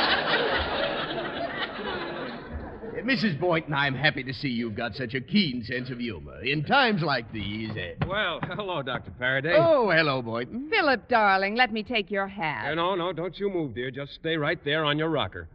Uh, 2.82 2.89
Mrs. 3.04 3.40
Boynton, 3.40 3.74
I'm 3.74 3.96
happy 3.96 4.24
to 4.24 4.34
see 4.34 4.50
you've 4.50 4.76
got 4.76 4.96
such 4.96 5.14
a 5.14 5.22
keen 5.22 5.64
sense 5.64 5.90
of 5.90 6.00
humor. 6.00 6.44
In 6.44 6.64
times 6.64 7.02
like 7.02 7.32
these. 7.32 7.72
Uh... 7.72 8.06
Well, 8.08 8.40
hello, 8.44 8.82
Dr. 8.82 9.12
Faraday. 9.18 9.56
Oh, 9.58 9.90
hello, 9.90 10.22
Boynton. 10.22 10.70
Philip, 10.70 11.08
darling, 11.08 11.56
let 11.56 11.72
me 11.72 11.84
take 11.84 12.12
your 12.12 12.28
hat. 12.28 12.72
Uh, 12.72 12.76
no, 12.76 12.96
no, 12.96 13.14
don't 13.14 13.38
you 13.38 13.50
move, 13.50 13.76
dear. 13.76 13.92
Just 13.92 14.14
stay 14.16 14.38
right 14.38 14.64
there 14.64 14.86
on 14.86 14.98
your 14.98 15.10
rocker. 15.10 15.48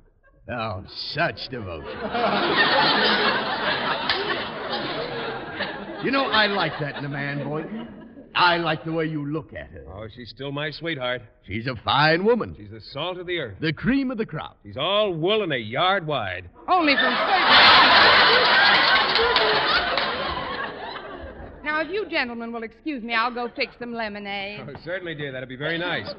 Oh, 0.51 0.85
such 1.13 1.49
devotion. 1.51 1.87
you 6.05 6.11
know, 6.11 6.27
I 6.27 6.47
like 6.49 6.73
that 6.81 6.97
in 6.97 7.05
a 7.05 7.09
man, 7.09 7.45
Boynton. 7.45 8.04
I 8.35 8.57
like 8.57 8.85
the 8.85 8.93
way 8.93 9.07
you 9.07 9.25
look 9.25 9.53
at 9.55 9.71
her. 9.71 9.85
Oh, 9.93 10.09
she's 10.15 10.31
still 10.31 10.51
my 10.51 10.71
sweetheart. 10.71 11.23
She's 11.47 11.67
a 11.67 11.77
fine 11.85 12.25
woman. 12.25 12.55
She's 12.59 12.71
the 12.71 12.81
salt 12.93 13.19
of 13.19 13.27
the 13.27 13.39
earth. 13.39 13.57
The 13.61 13.73
cream 13.73 14.11
of 14.11 14.19
the 14.19 14.27
crop. 14.27 14.59
She's 14.65 14.77
all 14.77 15.15
wool 15.15 15.43
and 15.43 15.53
a 15.53 15.59
yard 15.59 16.07
wide. 16.07 16.51
Only 16.69 16.95
from 16.95 17.15
certain. 17.15 17.15
now, 21.65 21.81
if 21.81 21.89
you 21.91 22.07
gentlemen 22.11 22.53
will 22.53 22.65
excuse 22.65 23.03
me, 23.05 23.15
I'll 23.15 23.33
go 23.33 23.49
fix 23.55 23.75
some 23.79 23.95
lemonade. 23.95 24.67
Oh, 24.69 24.73
certainly, 24.85 25.15
dear. 25.15 25.31
That'd 25.31 25.49
be 25.49 25.57
very 25.57 25.79
nice. 25.79 26.13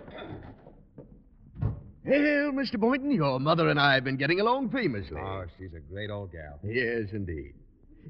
Well, 2.05 2.51
Mr. 2.53 2.79
Boynton, 2.79 3.11
your 3.11 3.39
mother 3.39 3.69
and 3.69 3.79
I 3.79 3.95
have 3.95 4.03
been 4.03 4.17
getting 4.17 4.39
along 4.39 4.69
famously. 4.69 5.17
Oh, 5.19 5.45
she's 5.57 5.73
a 5.73 5.79
great 5.91 6.11
old 6.11 6.31
gal. 6.31 6.59
Yes, 6.63 7.09
indeed. 7.11 7.53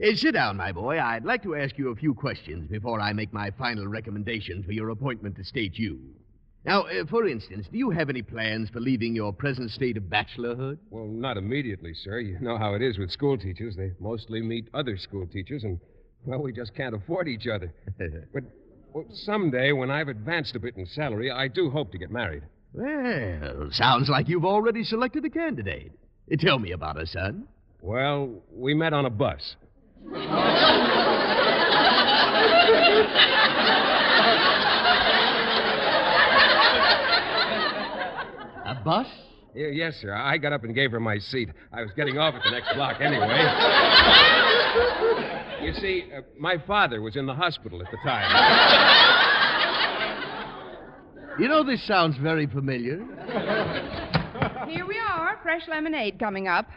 Uh, 0.04 0.14
sit 0.16 0.34
down, 0.34 0.58
my 0.58 0.72
boy. 0.72 1.00
I'd 1.00 1.24
like 1.24 1.42
to 1.44 1.56
ask 1.56 1.78
you 1.78 1.90
a 1.90 1.96
few 1.96 2.14
questions 2.14 2.68
before 2.70 3.00
I 3.00 3.14
make 3.14 3.32
my 3.32 3.52
final 3.52 3.88
recommendation 3.88 4.62
for 4.64 4.74
your 4.74 4.90
appointment 4.90 5.38
to 5.38 5.44
State 5.44 5.78
U. 5.80 6.00
Now, 6.66 6.82
uh, 6.82 7.06
for 7.06 7.28
instance, 7.28 7.68
do 7.72 7.78
you 7.78 7.92
have 7.92 8.10
any 8.10 8.22
plans 8.22 8.70
for 8.70 8.80
leaving 8.82 9.16
your 9.16 9.32
present 9.32 9.72
state 9.72 9.96
of 9.98 10.04
bachelorhood? 10.04 10.80
Well, 10.90 11.06
not 11.08 11.38
immediately, 11.38 11.94
sir. 11.94 12.20
You 12.20 12.40
know 12.40 12.58
how 12.58 12.74
it 12.74 12.82
is 12.82 12.98
with 12.98 13.12
school 13.12 13.38
teachers. 13.38 13.76
They 13.78 13.92
mostly 14.00 14.42
meet 14.42 14.68
other 14.74 14.98
school 14.98 15.28
teachers, 15.28 15.64
and, 15.64 15.80
well, 16.26 16.42
we 16.42 16.52
just 16.52 16.76
can't 16.76 16.96
afford 16.96 17.28
each 17.30 17.48
other. 17.48 17.72
but 18.34 18.44
well, 18.94 19.06
someday, 19.14 19.72
when 19.72 19.92
I've 19.92 20.08
advanced 20.10 20.56
a 20.56 20.60
bit 20.60 20.76
in 20.76 20.86
salary, 20.88 21.32
I 21.32 21.48
do 21.48 21.70
hope 21.70 21.92
to 21.92 21.98
get 21.98 22.12
married. 22.12 22.44
Well, 22.74 23.70
sounds 23.72 24.10
like 24.10 24.28
you've 24.28 24.44
already 24.44 24.84
selected 24.84 25.24
a 25.24 25.30
candidate. 25.30 25.94
Uh, 26.30 26.36
Tell 26.38 26.60
me 26.60 26.72
about 26.72 26.98
her, 26.98 27.06
son. 27.06 27.48
Well, 27.80 28.42
we 28.52 28.74
met 28.74 28.92
on 28.92 29.06
a 29.06 29.10
bus. 29.10 29.56
A 30.14 30.18
bus? 38.84 39.08
Y- 39.56 39.72
yes, 39.74 39.96
sir. 40.02 40.14
I 40.14 40.38
got 40.38 40.54
up 40.54 40.64
and 40.64 40.76
gave 40.76 40.92
her 40.92 41.00
my 41.00 41.18
seat. 41.18 41.50
I 41.72 41.82
was 41.82 41.92
getting 41.96 42.18
off 42.18 42.36
at 42.36 42.44
the 42.44 42.52
next 42.52 42.74
block 42.76 43.02
anyway. 43.02 43.42
you 45.66 45.74
see, 45.82 46.12
uh, 46.16 46.22
my 46.38 46.58
father 46.68 47.02
was 47.02 47.16
in 47.16 47.26
the 47.26 47.34
hospital 47.34 47.82
at 47.82 47.90
the 47.90 47.98
time. 48.04 48.30
You 51.40 51.48
know, 51.50 51.64
this 51.64 51.86
sounds 51.86 52.16
very 52.18 52.48
familiar. 52.48 52.98
Here 54.68 54.86
we 54.86 54.98
are, 54.98 55.38
fresh 55.44 55.68
lemonade 55.68 56.18
coming 56.20 56.48
up. 56.48 56.68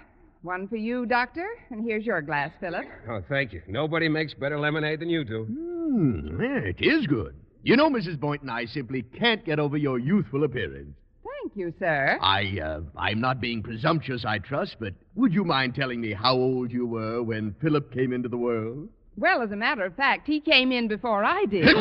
One 0.42 0.68
for 0.68 0.76
you, 0.76 1.04
Doctor, 1.04 1.46
and 1.70 1.84
here's 1.84 2.06
your 2.06 2.22
glass, 2.22 2.50
Philip. 2.60 2.84
Oh, 3.08 3.22
thank 3.28 3.52
you. 3.52 3.60
Nobody 3.66 4.08
makes 4.08 4.34
better 4.34 4.58
lemonade 4.58 5.00
than 5.00 5.10
you 5.10 5.24
do. 5.24 5.44
Hmm, 5.44 6.40
yeah, 6.40 6.58
it 6.60 6.80
is 6.80 7.06
good. 7.06 7.34
You 7.64 7.76
know, 7.76 7.90
Mrs. 7.90 8.18
Boynton, 8.20 8.48
I 8.48 8.64
simply 8.66 9.02
can't 9.02 9.44
get 9.44 9.58
over 9.58 9.76
your 9.76 9.98
youthful 9.98 10.44
appearance. 10.44 10.94
Thank 11.42 11.56
you, 11.56 11.72
sir. 11.78 12.18
I, 12.22 12.58
uh, 12.60 12.80
I'm 12.96 13.20
not 13.20 13.40
being 13.40 13.62
presumptuous, 13.62 14.24
I 14.24 14.38
trust, 14.38 14.76
but 14.78 14.94
would 15.16 15.32
you 15.32 15.44
mind 15.44 15.74
telling 15.74 16.00
me 16.00 16.12
how 16.12 16.34
old 16.34 16.70
you 16.70 16.86
were 16.86 17.22
when 17.22 17.54
Philip 17.60 17.92
came 17.92 18.12
into 18.12 18.28
the 18.28 18.36
world? 18.36 18.88
Well, 19.16 19.42
as 19.42 19.50
a 19.50 19.56
matter 19.56 19.84
of 19.84 19.96
fact, 19.96 20.28
he 20.28 20.40
came 20.40 20.70
in 20.70 20.86
before 20.86 21.24
I 21.24 21.44
did. 21.46 21.66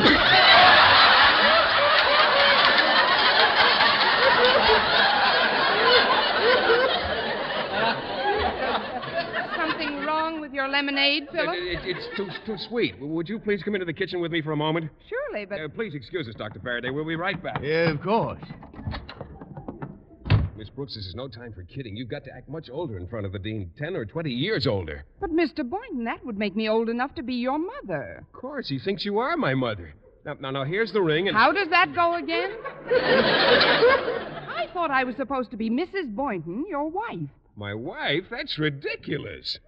Something 9.56 10.04
wrong 10.04 10.40
with 10.40 10.52
your 10.52 10.67
lemonade, 10.78 11.24
It- 11.24 11.30
Philip? 11.32 11.56
it- 11.56 11.96
it's 11.96 12.06
too, 12.16 12.28
too 12.46 12.56
sweet. 12.68 12.98
Would 13.00 13.28
you 13.28 13.38
please 13.40 13.62
come 13.62 13.74
into 13.74 13.84
the 13.84 13.92
kitchen 13.92 14.20
with 14.20 14.30
me 14.30 14.40
for 14.42 14.52
a 14.52 14.56
moment? 14.56 14.90
Surely, 15.08 15.44
but 15.44 15.60
Uh, 15.60 15.68
please 15.68 15.94
excuse 15.94 16.28
us, 16.28 16.34
Dr. 16.36 16.60
Faraday. 16.60 16.90
We'll 16.90 17.04
be 17.04 17.16
right 17.16 17.40
back. 17.42 17.60
Yeah, 17.62 17.90
of 17.90 18.00
course. 18.00 18.40
Miss 20.56 20.70
Brooks, 20.70 20.94
this 20.96 21.06
is 21.06 21.14
no 21.14 21.28
time 21.28 21.52
for 21.52 21.62
kidding. 21.64 21.96
You've 21.96 22.08
got 22.08 22.24
to 22.24 22.34
act 22.34 22.48
much 22.48 22.68
older 22.70 22.96
in 22.98 23.06
front 23.08 23.26
of 23.26 23.32
the 23.32 23.38
dean, 23.38 23.70
10 23.78 23.94
or 23.96 24.04
20 24.04 24.30
years 24.32 24.66
older. 24.66 25.04
but 25.20 25.30
Mr. 25.30 25.68
Boynton, 25.68 26.04
that 26.04 26.24
would 26.24 26.36
make 26.38 26.54
me 26.56 26.68
old 26.68 26.88
enough 26.88 27.14
to 27.16 27.22
be 27.22 27.34
your 27.34 27.58
mother. 27.58 28.18
Of 28.22 28.32
course, 28.32 28.68
he 28.68 28.78
thinks 28.78 29.04
you 29.04 29.18
are 29.18 29.36
my 29.36 29.54
mother. 29.54 29.94
Now, 30.24 30.34
now, 30.40 30.50
now 30.50 30.64
here's 30.64 30.92
the 30.92 31.00
ring, 31.02 31.28
and. 31.28 31.36
How 31.36 31.52
does 31.52 31.68
that 31.70 31.94
go 31.94 32.14
again? 32.16 32.50
I 32.90 34.66
thought 34.72 34.90
I 34.90 35.04
was 35.04 35.14
supposed 35.16 35.50
to 35.52 35.56
be 35.56 35.70
Mrs. 35.70 36.12
Boynton, 36.14 36.64
your 36.68 36.88
wife. 36.88 37.28
My 37.56 37.74
wife? 37.74 38.24
That's 38.30 38.58
ridiculous. 38.58 39.58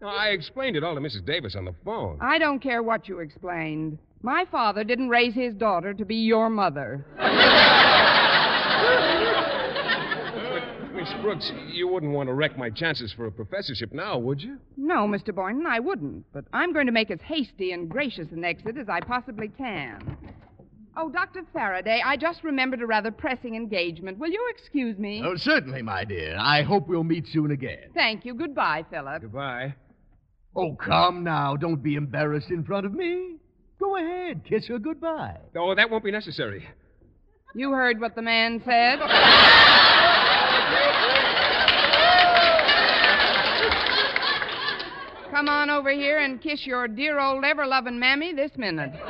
Now, 0.00 0.08
I 0.08 0.28
explained 0.28 0.76
it 0.76 0.84
all 0.84 0.94
to 0.94 1.00
Mrs. 1.00 1.24
Davis 1.24 1.56
on 1.56 1.64
the 1.64 1.74
phone. 1.84 2.18
I 2.20 2.38
don't 2.38 2.60
care 2.60 2.82
what 2.82 3.08
you 3.08 3.20
explained. 3.20 3.98
My 4.22 4.44
father 4.50 4.84
didn't 4.84 5.08
raise 5.08 5.34
his 5.34 5.54
daughter 5.54 5.94
to 5.94 6.04
be 6.04 6.16
your 6.16 6.50
mother. 6.50 7.04
Miss 10.94 11.12
Brooks, 11.22 11.50
you 11.68 11.88
wouldn't 11.88 12.12
want 12.12 12.28
to 12.28 12.32
wreck 12.34 12.56
my 12.58 12.70
chances 12.70 13.12
for 13.12 13.26
a 13.26 13.32
professorship 13.32 13.92
now, 13.92 14.18
would 14.18 14.40
you? 14.40 14.58
No, 14.76 15.06
Mr. 15.06 15.34
Boynton, 15.34 15.66
I 15.66 15.78
wouldn't. 15.78 16.24
But 16.32 16.46
I'm 16.52 16.72
going 16.72 16.86
to 16.86 16.92
make 16.92 17.10
as 17.10 17.20
hasty 17.22 17.72
and 17.72 17.88
gracious 17.88 18.28
an 18.32 18.44
exit 18.44 18.76
as 18.78 18.88
I 18.88 19.00
possibly 19.00 19.48
can. 19.48 20.16
Oh, 20.96 21.10
Dr. 21.10 21.42
Faraday, 21.52 22.00
I 22.04 22.16
just 22.16 22.42
remembered 22.42 22.80
a 22.80 22.86
rather 22.86 23.10
pressing 23.10 23.54
engagement. 23.54 24.18
Will 24.18 24.30
you 24.30 24.42
excuse 24.56 24.98
me? 24.98 25.22
Oh, 25.24 25.36
certainly, 25.36 25.82
my 25.82 26.04
dear. 26.04 26.36
I 26.40 26.62
hope 26.62 26.88
we'll 26.88 27.04
meet 27.04 27.26
soon 27.30 27.50
again. 27.50 27.90
Thank 27.94 28.24
you. 28.24 28.34
Goodbye, 28.34 28.84
Philip. 28.90 29.20
Goodbye. 29.20 29.74
Oh, 30.56 30.74
come 30.74 31.22
now. 31.22 31.54
Don't 31.54 31.82
be 31.82 31.96
embarrassed 31.96 32.50
in 32.50 32.64
front 32.64 32.86
of 32.86 32.94
me. 32.94 33.36
Go 33.78 33.96
ahead. 33.96 34.42
Kiss 34.48 34.66
her 34.68 34.78
goodbye. 34.78 35.36
Oh, 35.54 35.74
that 35.74 35.90
won't 35.90 36.02
be 36.02 36.10
necessary. 36.10 36.66
You 37.54 37.72
heard 37.72 38.00
what 38.00 38.14
the 38.14 38.22
man 38.22 38.62
said. 38.64 38.98
Come 45.30 45.48
on 45.50 45.68
over 45.68 45.90
here 45.90 46.20
and 46.20 46.40
kiss 46.40 46.64
your 46.64 46.88
dear 46.88 47.20
old 47.20 47.44
ever 47.44 47.66
loving 47.66 47.98
mammy 47.98 48.32
this 48.32 48.52
minute. 48.56 48.92
Oh, 48.94 49.08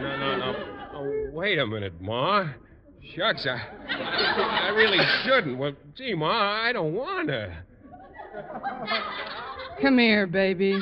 no, 0.00 0.16
no, 0.16 0.36
no. 0.38 0.54
Oh, 0.94 1.30
wait 1.34 1.58
a 1.58 1.66
minute, 1.66 2.00
Ma. 2.00 2.48
Shucks, 3.14 3.46
I, 3.46 3.60
I 3.90 4.68
really 4.70 5.04
shouldn't. 5.24 5.58
Well, 5.58 5.72
gee, 5.94 6.14
Ma, 6.14 6.62
I 6.62 6.72
don't 6.72 6.94
want 6.94 7.28
to. 7.28 7.54
Come 9.80 9.98
here, 9.98 10.26
baby. 10.26 10.78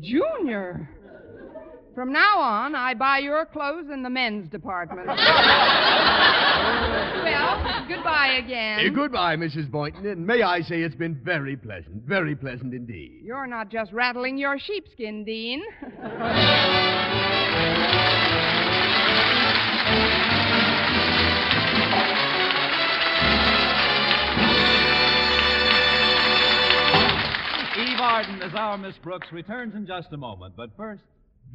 Junior. 0.00 0.88
From 1.94 2.12
now 2.12 2.38
on, 2.40 2.74
I 2.74 2.94
buy 2.94 3.18
your 3.18 3.46
clothes 3.46 3.88
in 3.92 4.02
the 4.02 4.10
men's 4.10 4.48
department. 4.48 5.06
well, 5.06 5.16
goodbye 7.88 8.40
again. 8.44 8.80
Eh, 8.80 8.88
goodbye, 8.88 9.36
Mrs. 9.36 9.70
Boynton, 9.70 10.04
and 10.06 10.26
may 10.26 10.42
I 10.42 10.60
say 10.60 10.82
it's 10.82 10.96
been 10.96 11.14
very 11.22 11.56
pleasant, 11.56 12.02
very 12.04 12.34
pleasant 12.34 12.74
indeed. 12.74 13.20
You're 13.22 13.46
not 13.46 13.70
just 13.70 13.92
rattling 13.92 14.36
your 14.38 14.58
sheepskin, 14.58 15.24
Dean. 15.24 15.62
Eve 27.76 28.00
Arden 28.00 28.42
as 28.42 28.54
our 28.54 28.78
Miss 28.78 28.96
Brooks 29.02 29.28
returns 29.32 29.74
in 29.74 29.86
just 29.86 30.12
a 30.12 30.16
moment. 30.16 30.54
But 30.56 30.70
first, 30.76 31.02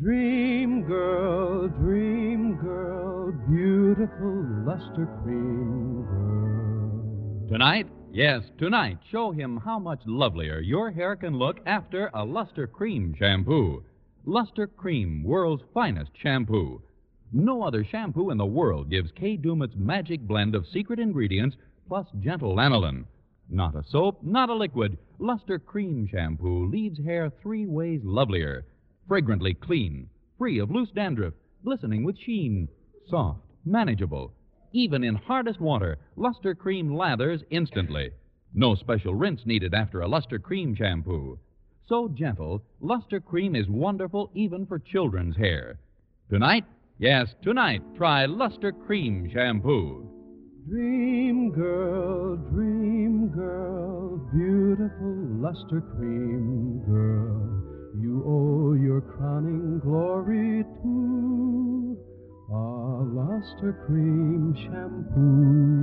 Dream 0.02 0.84
girl, 0.84 1.68
dream 1.68 2.56
girl, 2.56 3.34
beautiful 3.50 4.46
luster 4.66 5.08
cream 5.24 6.06
girl. 6.06 7.50
tonight, 7.50 7.88
yes, 8.14 8.44
tonight, 8.58 8.98
show 9.12 9.32
him 9.32 9.58
how 9.58 9.78
much 9.78 10.00
lovelier 10.06 10.60
your 10.62 10.90
hair 10.92 11.18
can 11.18 11.38
look 11.38 11.60
after 11.66 12.10
a 12.14 12.24
Luster 12.24 12.66
Cream 12.66 13.14
shampoo. 13.20 13.84
Luster 14.26 14.68
Cream, 14.68 15.22
world's 15.22 15.64
finest 15.74 16.12
shampoo. 16.16 16.82
No 17.32 17.62
other 17.62 17.84
shampoo 17.84 18.32
in 18.32 18.38
the 18.38 18.46
world 18.46 18.90
gives 18.90 19.12
Kay 19.12 19.38
Daumit's 19.38 19.76
magic 19.76 20.22
blend 20.22 20.56
of 20.56 20.66
secret 20.66 21.00
ingredients 21.00 21.56
plus 21.88 22.08
gentle 22.20 22.56
lanolin. 22.56 23.06
Not 23.50 23.76
a 23.76 23.84
soap, 23.84 24.24
not 24.24 24.50
a 24.50 24.54
liquid. 24.54 24.98
Luster 25.20 25.60
Cream 25.60 26.08
Shampoo 26.08 26.66
leaves 26.68 27.00
hair 27.00 27.30
three 27.30 27.66
ways 27.66 28.02
lovelier. 28.04 28.66
Fragrantly 29.08 29.54
clean, 29.54 30.10
free 30.38 30.60
of 30.60 30.72
loose 30.72 30.92
dandruff, 30.92 31.34
glistening 31.64 32.04
with 32.04 32.18
sheen, 32.18 32.68
soft, 33.08 33.42
manageable. 33.66 34.34
Even 34.72 35.04
in 35.04 35.16
hardest 35.16 35.60
water, 35.60 35.98
Luster 36.16 36.56
Cream 36.56 36.94
lathers 36.94 37.44
instantly. 37.50 38.12
No 38.54 38.76
special 38.76 39.14
rinse 39.14 39.46
needed 39.46 39.74
after 39.74 40.02
a 40.02 40.08
Luster 40.08 40.40
Cream 40.40 40.74
shampoo. 40.74 41.38
So 41.88 42.08
gentle, 42.08 42.64
Luster 42.80 43.20
Cream 43.20 43.56
is 43.56 43.68
wonderful 43.68 44.32
even 44.34 44.66
for 44.66 44.80
children's 44.80 45.38
hair. 45.38 45.80
Tonight, 46.30 46.66
yes, 47.00 47.34
tonight, 47.42 47.82
try 47.98 48.26
Luster 48.26 48.72
Cream 48.72 49.30
shampoo. 49.34 50.10
Dream 50.70 51.52
girl, 51.52 52.36
dream 52.52 53.30
girl, 53.30 54.18
beautiful 54.32 55.16
luster 55.42 55.82
cream 55.96 56.84
girl, 56.86 57.64
you 58.00 58.24
owe 58.24 58.74
your 58.74 59.02
crowning 59.02 59.80
glory 59.80 60.64
to 60.84 61.98
a 62.52 63.04
luster 63.04 63.74
cream 63.88 64.54
shampoo. 64.56 65.80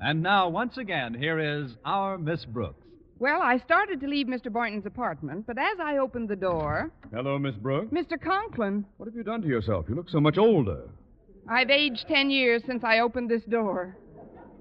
And 0.00 0.22
now, 0.22 0.48
once 0.50 0.76
again, 0.76 1.14
here 1.14 1.38
is 1.38 1.78
our 1.86 2.18
Miss 2.18 2.44
Brooks. 2.44 2.81
Well, 3.22 3.40
I 3.40 3.58
started 3.58 4.00
to 4.00 4.08
leave 4.08 4.26
Mr. 4.26 4.50
Boynton's 4.52 4.84
apartment, 4.84 5.46
but 5.46 5.56
as 5.56 5.78
I 5.80 5.98
opened 5.98 6.28
the 6.28 6.34
door, 6.34 6.90
Hello, 7.14 7.38
Miss 7.38 7.54
Brooks. 7.54 7.86
Mr. 7.94 8.20
Conklin, 8.20 8.84
What 8.96 9.06
have 9.06 9.14
you 9.14 9.22
done 9.22 9.40
to 9.42 9.46
yourself? 9.46 9.86
You 9.88 9.94
look 9.94 10.08
so 10.10 10.18
much 10.20 10.38
older. 10.38 10.88
I've 11.48 11.70
aged 11.70 12.06
ten 12.08 12.32
years 12.32 12.62
since 12.66 12.82
I 12.82 12.98
opened 12.98 13.30
this 13.30 13.44
door. 13.44 13.96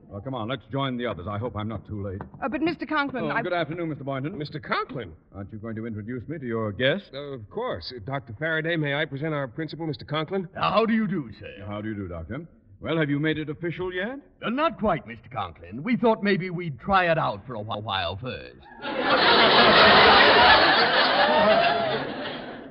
Well, 0.09 0.21
come 0.21 0.35
on, 0.35 0.47
let's 0.47 0.61
join 0.71 0.95
the 0.95 1.07
others. 1.07 1.25
I 1.27 1.39
hope 1.39 1.55
I'm 1.57 1.69
not 1.69 1.87
too 1.87 2.03
late. 2.05 2.21
Uh, 2.39 2.49
but, 2.49 2.61
Mr. 2.61 2.87
Conklin, 2.87 3.23
Oh, 3.23 3.29
I... 3.31 3.41
good 3.41 3.51
afternoon, 3.51 3.95
Mr. 3.95 4.03
Boynton. 4.05 4.33
Mr. 4.33 4.61
Conklin. 4.61 5.11
Aren't 5.33 5.51
you 5.51 5.57
going 5.57 5.75
to 5.77 5.87
introduce 5.87 6.27
me 6.29 6.37
to 6.37 6.45
your 6.45 6.71
guest? 6.71 7.05
Uh, 7.15 7.17
of 7.33 7.49
course. 7.49 7.91
Uh, 7.95 7.99
Dr. 8.05 8.35
Faraday, 8.37 8.75
may 8.75 8.93
I 8.93 9.05
present 9.05 9.33
our 9.33 9.47
principal, 9.47 9.87
Mr. 9.87 10.05
Conklin? 10.07 10.47
How 10.53 10.85
do 10.85 10.93
you 10.93 11.07
do, 11.07 11.31
sir? 11.39 11.65
How 11.65 11.81
do 11.81 11.89
you 11.89 11.95
do, 11.95 12.07
Doctor? 12.07 12.45
Well, 12.81 12.97
have 12.97 13.11
you 13.11 13.19
made 13.19 13.37
it 13.37 13.47
official 13.49 13.93
yet? 13.93 14.17
Uh, 14.43 14.49
not 14.49 14.79
quite, 14.79 15.07
Mr. 15.07 15.31
Conklin. 15.31 15.83
We 15.83 15.97
thought 15.97 16.23
maybe 16.23 16.49
we'd 16.49 16.79
try 16.79 17.11
it 17.11 17.17
out 17.17 17.45
for 17.45 17.53
a 17.53 17.61
while 17.61 18.17
first. 18.17 18.55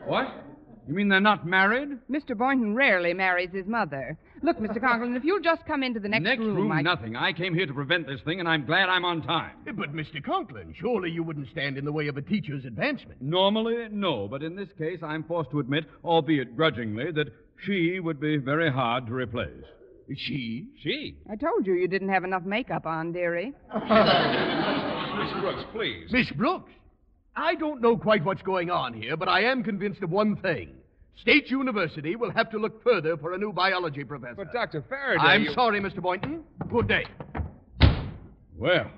What? 0.06 0.26
You 0.88 0.94
mean 0.94 1.08
they're 1.08 1.20
not 1.20 1.46
married? 1.46 1.90
Mr. 2.10 2.36
Boynton 2.36 2.74
rarely 2.74 3.14
marries 3.14 3.50
his 3.52 3.66
mother. 3.66 4.18
Look, 4.42 4.58
Mr. 4.58 4.80
Conklin, 4.84 5.14
if 5.14 5.22
you'll 5.22 5.38
just 5.40 5.64
come 5.66 5.84
into 5.84 6.00
the 6.00 6.08
next, 6.08 6.24
room. 6.24 6.28
Next 6.28 6.40
room, 6.40 6.56
room, 6.56 6.72
I... 6.72 6.82
nothing. 6.82 7.14
I 7.14 7.32
came 7.32 7.54
here 7.54 7.66
to 7.66 7.72
prevent 7.72 8.08
this 8.08 8.20
thing, 8.24 8.40
and 8.40 8.48
I'm 8.48 8.66
glad 8.66 8.88
I'm 8.88 9.04
on 9.04 9.22
time. 9.22 9.52
Uh, 9.68 9.72
But, 9.72 9.94
Mr. 9.94 10.20
Conklin, 10.24 10.74
surely 10.76 11.10
you 11.12 11.22
wouldn't 11.22 11.48
stand 11.50 11.78
in 11.78 11.84
the 11.84 11.92
way 11.92 12.08
of 12.08 12.16
a 12.16 12.22
teacher's 12.22 12.64
advancement. 12.64 13.22
Normally, 13.22 13.86
no, 13.92 14.26
but 14.26 14.42
in 14.42 14.56
this 14.56 14.70
case, 14.76 14.98
I'm 15.00 15.22
forced 15.22 15.52
to 15.52 15.60
admit, 15.60 15.84
albeit 16.04 16.56
grudgingly, 16.56 17.12
that 17.12 17.28
she 17.64 18.00
would 18.00 18.18
be 18.18 18.36
very 18.38 18.72
hard 18.72 19.06
to 19.06 19.14
replace. 19.14 19.62
She? 20.16 20.68
She. 20.82 21.16
I 21.30 21.36
told 21.36 21.66
you 21.66 21.74
you 21.74 21.88
didn't 21.88 22.08
have 22.08 22.24
enough 22.24 22.44
makeup 22.44 22.86
on, 22.86 23.12
dearie. 23.12 23.52
Miss 23.74 23.82
Brooks, 25.40 25.64
please. 25.72 26.08
Miss 26.10 26.30
Brooks? 26.32 26.72
I 27.36 27.54
don't 27.54 27.80
know 27.80 27.96
quite 27.96 28.24
what's 28.24 28.42
going 28.42 28.70
on 28.70 28.92
here, 28.92 29.16
but 29.16 29.28
I 29.28 29.42
am 29.42 29.62
convinced 29.62 30.02
of 30.02 30.10
one 30.10 30.36
thing. 30.36 30.70
State 31.20 31.50
University 31.50 32.16
will 32.16 32.30
have 32.30 32.50
to 32.50 32.58
look 32.58 32.82
further 32.82 33.16
for 33.16 33.34
a 33.34 33.38
new 33.38 33.52
biology 33.52 34.04
professor. 34.04 34.36
But, 34.36 34.52
Dr. 34.52 34.82
Faraday. 34.88 35.22
I'm 35.22 35.44
you- 35.44 35.52
sorry, 35.52 35.80
Mr. 35.80 36.00
Boynton. 36.00 36.42
Good 36.68 36.88
day. 36.88 37.04
Well, 38.56 38.90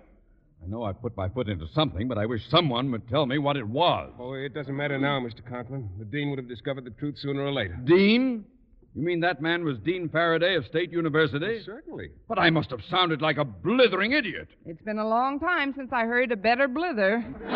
I 0.63 0.69
know 0.69 0.85
I 0.85 0.93
put 0.93 1.17
my 1.17 1.29
foot 1.29 1.49
into 1.49 1.67
something, 1.75 2.09
but 2.09 2.19
I 2.19 2.27
wish 2.27 2.41
someone 2.49 2.91
would 2.93 3.09
tell 3.09 3.27
me 3.27 3.39
what 3.39 3.57
it 3.57 3.67
was. 3.67 4.13
Oh, 4.19 4.33
it 4.35 4.55
doesn't 4.55 4.77
matter 4.77 4.99
now, 4.99 5.21
Mr. 5.21 5.45
Conklin. 5.49 5.89
The 5.99 6.05
dean 6.05 6.31
would 6.31 6.39
have 6.39 6.49
discovered 6.49 6.85
the 6.85 6.91
truth 6.91 7.17
sooner 7.19 7.43
or 7.45 7.53
later. 7.53 7.75
Dean? 7.85 8.45
You 8.95 9.03
mean 9.03 9.21
that 9.21 9.41
man 9.41 9.65
was 9.65 9.79
Dean 9.79 10.11
Faraday 10.11 10.55
of 10.55 10.67
State 10.67 10.93
University? 10.93 11.63
Certainly. 11.65 12.11
But 12.29 12.39
I 12.39 12.51
must 12.51 12.69
have 12.71 12.81
sounded 12.91 13.23
like 13.23 13.39
a 13.39 13.45
blithering 13.45 14.13
idiot. 14.13 14.49
It's 14.67 14.83
been 14.83 14.99
a 14.99 15.09
long 15.09 15.41
time 15.41 15.73
since 15.75 15.91
I 15.93 16.05
heard 16.05 16.31
a 16.31 16.37
better 16.37 16.69
blither. 16.69 17.25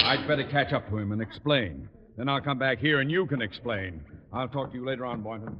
I'd 0.00 0.24
better 0.28 0.44
catch 0.48 0.72
up 0.72 0.88
to 0.90 0.98
him 0.98 1.10
and 1.10 1.20
explain. 1.20 1.88
Then 2.16 2.28
I'll 2.28 2.40
come 2.40 2.58
back 2.58 2.78
here 2.78 3.00
and 3.00 3.10
you 3.10 3.26
can 3.26 3.42
explain. 3.42 4.00
I'll 4.32 4.48
talk 4.48 4.70
to 4.70 4.78
you 4.78 4.86
later 4.86 5.04
on, 5.04 5.22
Boynton. 5.22 5.56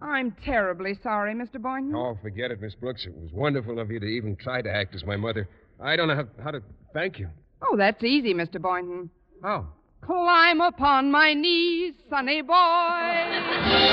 I'm 0.00 0.34
terribly 0.44 0.98
sorry, 1.00 1.32
Mr. 1.32 1.62
Boynton. 1.62 1.94
Oh, 1.94 2.18
forget 2.20 2.50
it, 2.50 2.60
Miss 2.60 2.74
Brooks. 2.74 3.06
It 3.06 3.14
was 3.14 3.30
wonderful 3.32 3.78
of 3.78 3.88
you 3.88 4.00
to 4.00 4.06
even 4.06 4.34
try 4.34 4.60
to 4.62 4.70
act 4.70 4.96
as 4.96 5.04
my 5.04 5.16
mother. 5.16 5.48
I 5.80 5.94
don't 5.94 6.08
know 6.08 6.16
how, 6.16 6.26
how 6.42 6.50
to 6.50 6.60
thank 6.92 7.20
you. 7.20 7.28
Oh, 7.62 7.76
that's 7.76 8.02
easy, 8.02 8.34
Mr. 8.34 8.60
Boynton. 8.60 9.10
How? 9.44 9.68
Climb 10.04 10.60
upon 10.60 11.12
my 11.12 11.32
knees, 11.32 11.94
sonny 12.10 12.42
boy. 12.42 13.92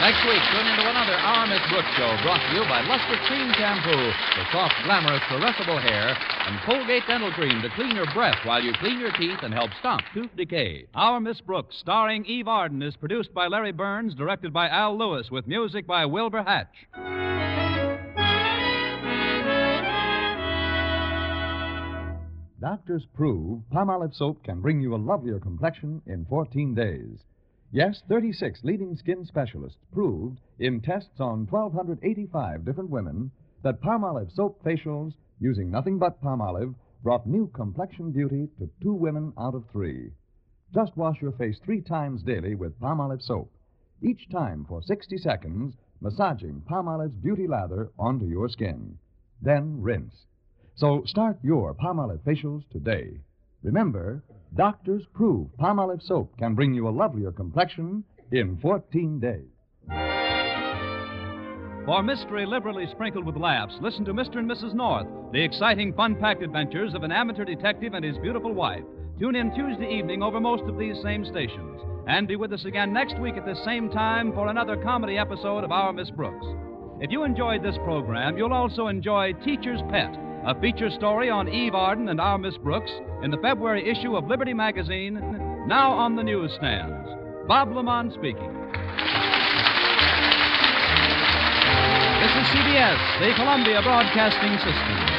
Next 0.00 0.22
week, 0.28 0.42
tune 0.52 0.66
into 0.66 0.84
another 0.84 1.14
Our 1.14 1.46
Miss 1.46 1.62
Brooks 1.70 1.88
show 1.96 2.14
brought 2.22 2.44
to 2.46 2.54
you 2.54 2.60
by 2.68 2.82
Luster 2.82 3.16
Cream 3.26 3.50
Shampoo 3.56 4.12
for 4.36 4.44
soft, 4.52 4.74
glamorous, 4.84 5.22
caressable 5.30 5.80
hair 5.80 6.14
and 6.46 6.60
Colgate 6.66 7.02
Dental 7.08 7.32
Cream 7.32 7.62
to 7.62 7.70
clean 7.70 7.96
your 7.96 8.06
breath 8.12 8.36
while 8.44 8.62
you 8.62 8.74
clean 8.74 9.00
your 9.00 9.12
teeth 9.12 9.38
and 9.42 9.54
help 9.54 9.70
stop 9.80 10.00
tooth 10.12 10.30
decay. 10.36 10.86
Our 10.94 11.18
Miss 11.18 11.40
Brooks, 11.40 11.76
starring 11.80 12.26
Eve 12.26 12.46
Arden, 12.46 12.82
is 12.82 12.96
produced 12.96 13.32
by 13.32 13.46
Larry 13.46 13.72
Berns, 13.72 14.14
directed 14.14 14.52
by 14.52 14.68
Al 14.68 14.96
Lewis, 14.96 15.30
with 15.30 15.46
music 15.46 15.86
by 15.86 16.04
Wilbur 16.04 16.42
Hatch. 16.42 17.45
Doctors 22.58 23.04
prove 23.12 23.68
Palmolive 23.70 24.14
soap 24.14 24.42
can 24.42 24.62
bring 24.62 24.80
you 24.80 24.94
a 24.94 24.96
lovelier 24.96 25.38
complexion 25.38 26.00
in 26.06 26.24
14 26.24 26.74
days. 26.74 27.22
Yes, 27.70 28.02
36 28.08 28.64
leading 28.64 28.96
skin 28.96 29.26
specialists 29.26 29.84
proved 29.92 30.40
in 30.58 30.80
tests 30.80 31.20
on 31.20 31.46
1,285 31.48 32.64
different 32.64 32.88
women 32.88 33.30
that 33.60 33.82
Palmolive 33.82 34.32
soap 34.32 34.64
facials 34.64 35.12
using 35.38 35.70
nothing 35.70 35.98
but 35.98 36.18
Palmolive 36.22 36.74
brought 37.02 37.26
new 37.26 37.46
complexion 37.48 38.10
beauty 38.10 38.48
to 38.58 38.70
two 38.80 38.94
women 38.94 39.34
out 39.36 39.54
of 39.54 39.68
three. 39.68 40.10
Just 40.72 40.96
wash 40.96 41.20
your 41.20 41.32
face 41.32 41.58
three 41.58 41.82
times 41.82 42.22
daily 42.22 42.54
with 42.54 42.80
Palmolive 42.80 43.20
soap, 43.20 43.52
each 44.00 44.30
time 44.30 44.64
for 44.64 44.80
60 44.80 45.18
seconds, 45.18 45.76
massaging 46.00 46.62
Palmolive's 46.62 47.16
beauty 47.16 47.46
lather 47.46 47.90
onto 47.98 48.24
your 48.24 48.48
skin. 48.48 48.98
Then 49.42 49.82
rinse. 49.82 50.24
So 50.76 51.02
start 51.06 51.38
your 51.42 51.72
Palmolive 51.72 52.20
facials 52.20 52.62
today. 52.70 53.18
Remember, 53.62 54.22
doctors 54.54 55.04
prove 55.14 55.48
Palmolive 55.58 56.02
soap 56.02 56.36
can 56.36 56.54
bring 56.54 56.74
you 56.74 56.86
a 56.86 56.90
lovelier 56.90 57.32
complexion 57.32 58.04
in 58.30 58.58
14 58.58 59.18
days. 59.18 59.48
For 61.86 62.02
mystery 62.02 62.44
liberally 62.44 62.86
sprinkled 62.90 63.24
with 63.24 63.36
laughs, 63.36 63.74
listen 63.80 64.04
to 64.04 64.12
Mr. 64.12 64.36
and 64.36 64.50
Mrs. 64.50 64.74
North, 64.74 65.06
the 65.32 65.42
exciting, 65.42 65.94
fun 65.94 66.14
packed 66.14 66.42
adventures 66.42 66.92
of 66.94 67.04
an 67.04 67.12
amateur 67.12 67.44
detective 67.46 67.94
and 67.94 68.04
his 68.04 68.18
beautiful 68.18 68.52
wife. 68.52 68.84
Tune 69.18 69.36
in 69.36 69.54
Tuesday 69.54 69.90
evening 69.96 70.22
over 70.22 70.40
most 70.40 70.64
of 70.64 70.76
these 70.76 71.00
same 71.02 71.24
stations. 71.24 71.80
And 72.06 72.28
be 72.28 72.36
with 72.36 72.52
us 72.52 72.66
again 72.66 72.92
next 72.92 73.18
week 73.18 73.36
at 73.36 73.46
the 73.46 73.58
same 73.64 73.88
time 73.88 74.32
for 74.34 74.48
another 74.48 74.76
comedy 74.76 75.16
episode 75.16 75.64
of 75.64 75.72
Our 75.72 75.94
Miss 75.94 76.10
Brooks. 76.10 76.46
If 77.00 77.10
you 77.10 77.22
enjoyed 77.22 77.62
this 77.62 77.76
program, 77.84 78.36
you'll 78.36 78.52
also 78.52 78.88
enjoy 78.88 79.32
Teacher's 79.44 79.80
Pet, 79.90 80.25
a 80.46 80.54
feature 80.60 80.90
story 80.90 81.28
on 81.28 81.48
Eve 81.48 81.74
Arden 81.74 82.08
and 82.08 82.20
Our 82.20 82.38
Miss 82.38 82.56
Brooks 82.58 82.92
in 83.24 83.32
the 83.32 83.36
February 83.38 83.90
issue 83.90 84.16
of 84.16 84.28
Liberty 84.28 84.54
Magazine, 84.54 85.14
now 85.66 85.90
on 85.90 86.14
the 86.14 86.22
newsstands. 86.22 87.08
Bob 87.48 87.70
LeMond 87.70 88.14
speaking. 88.14 88.52
This 92.22 92.30
is 92.30 92.46
CBS, 92.54 93.18
the 93.18 93.34
Columbia 93.34 93.82
Broadcasting 93.82 94.56
System. 94.58 95.15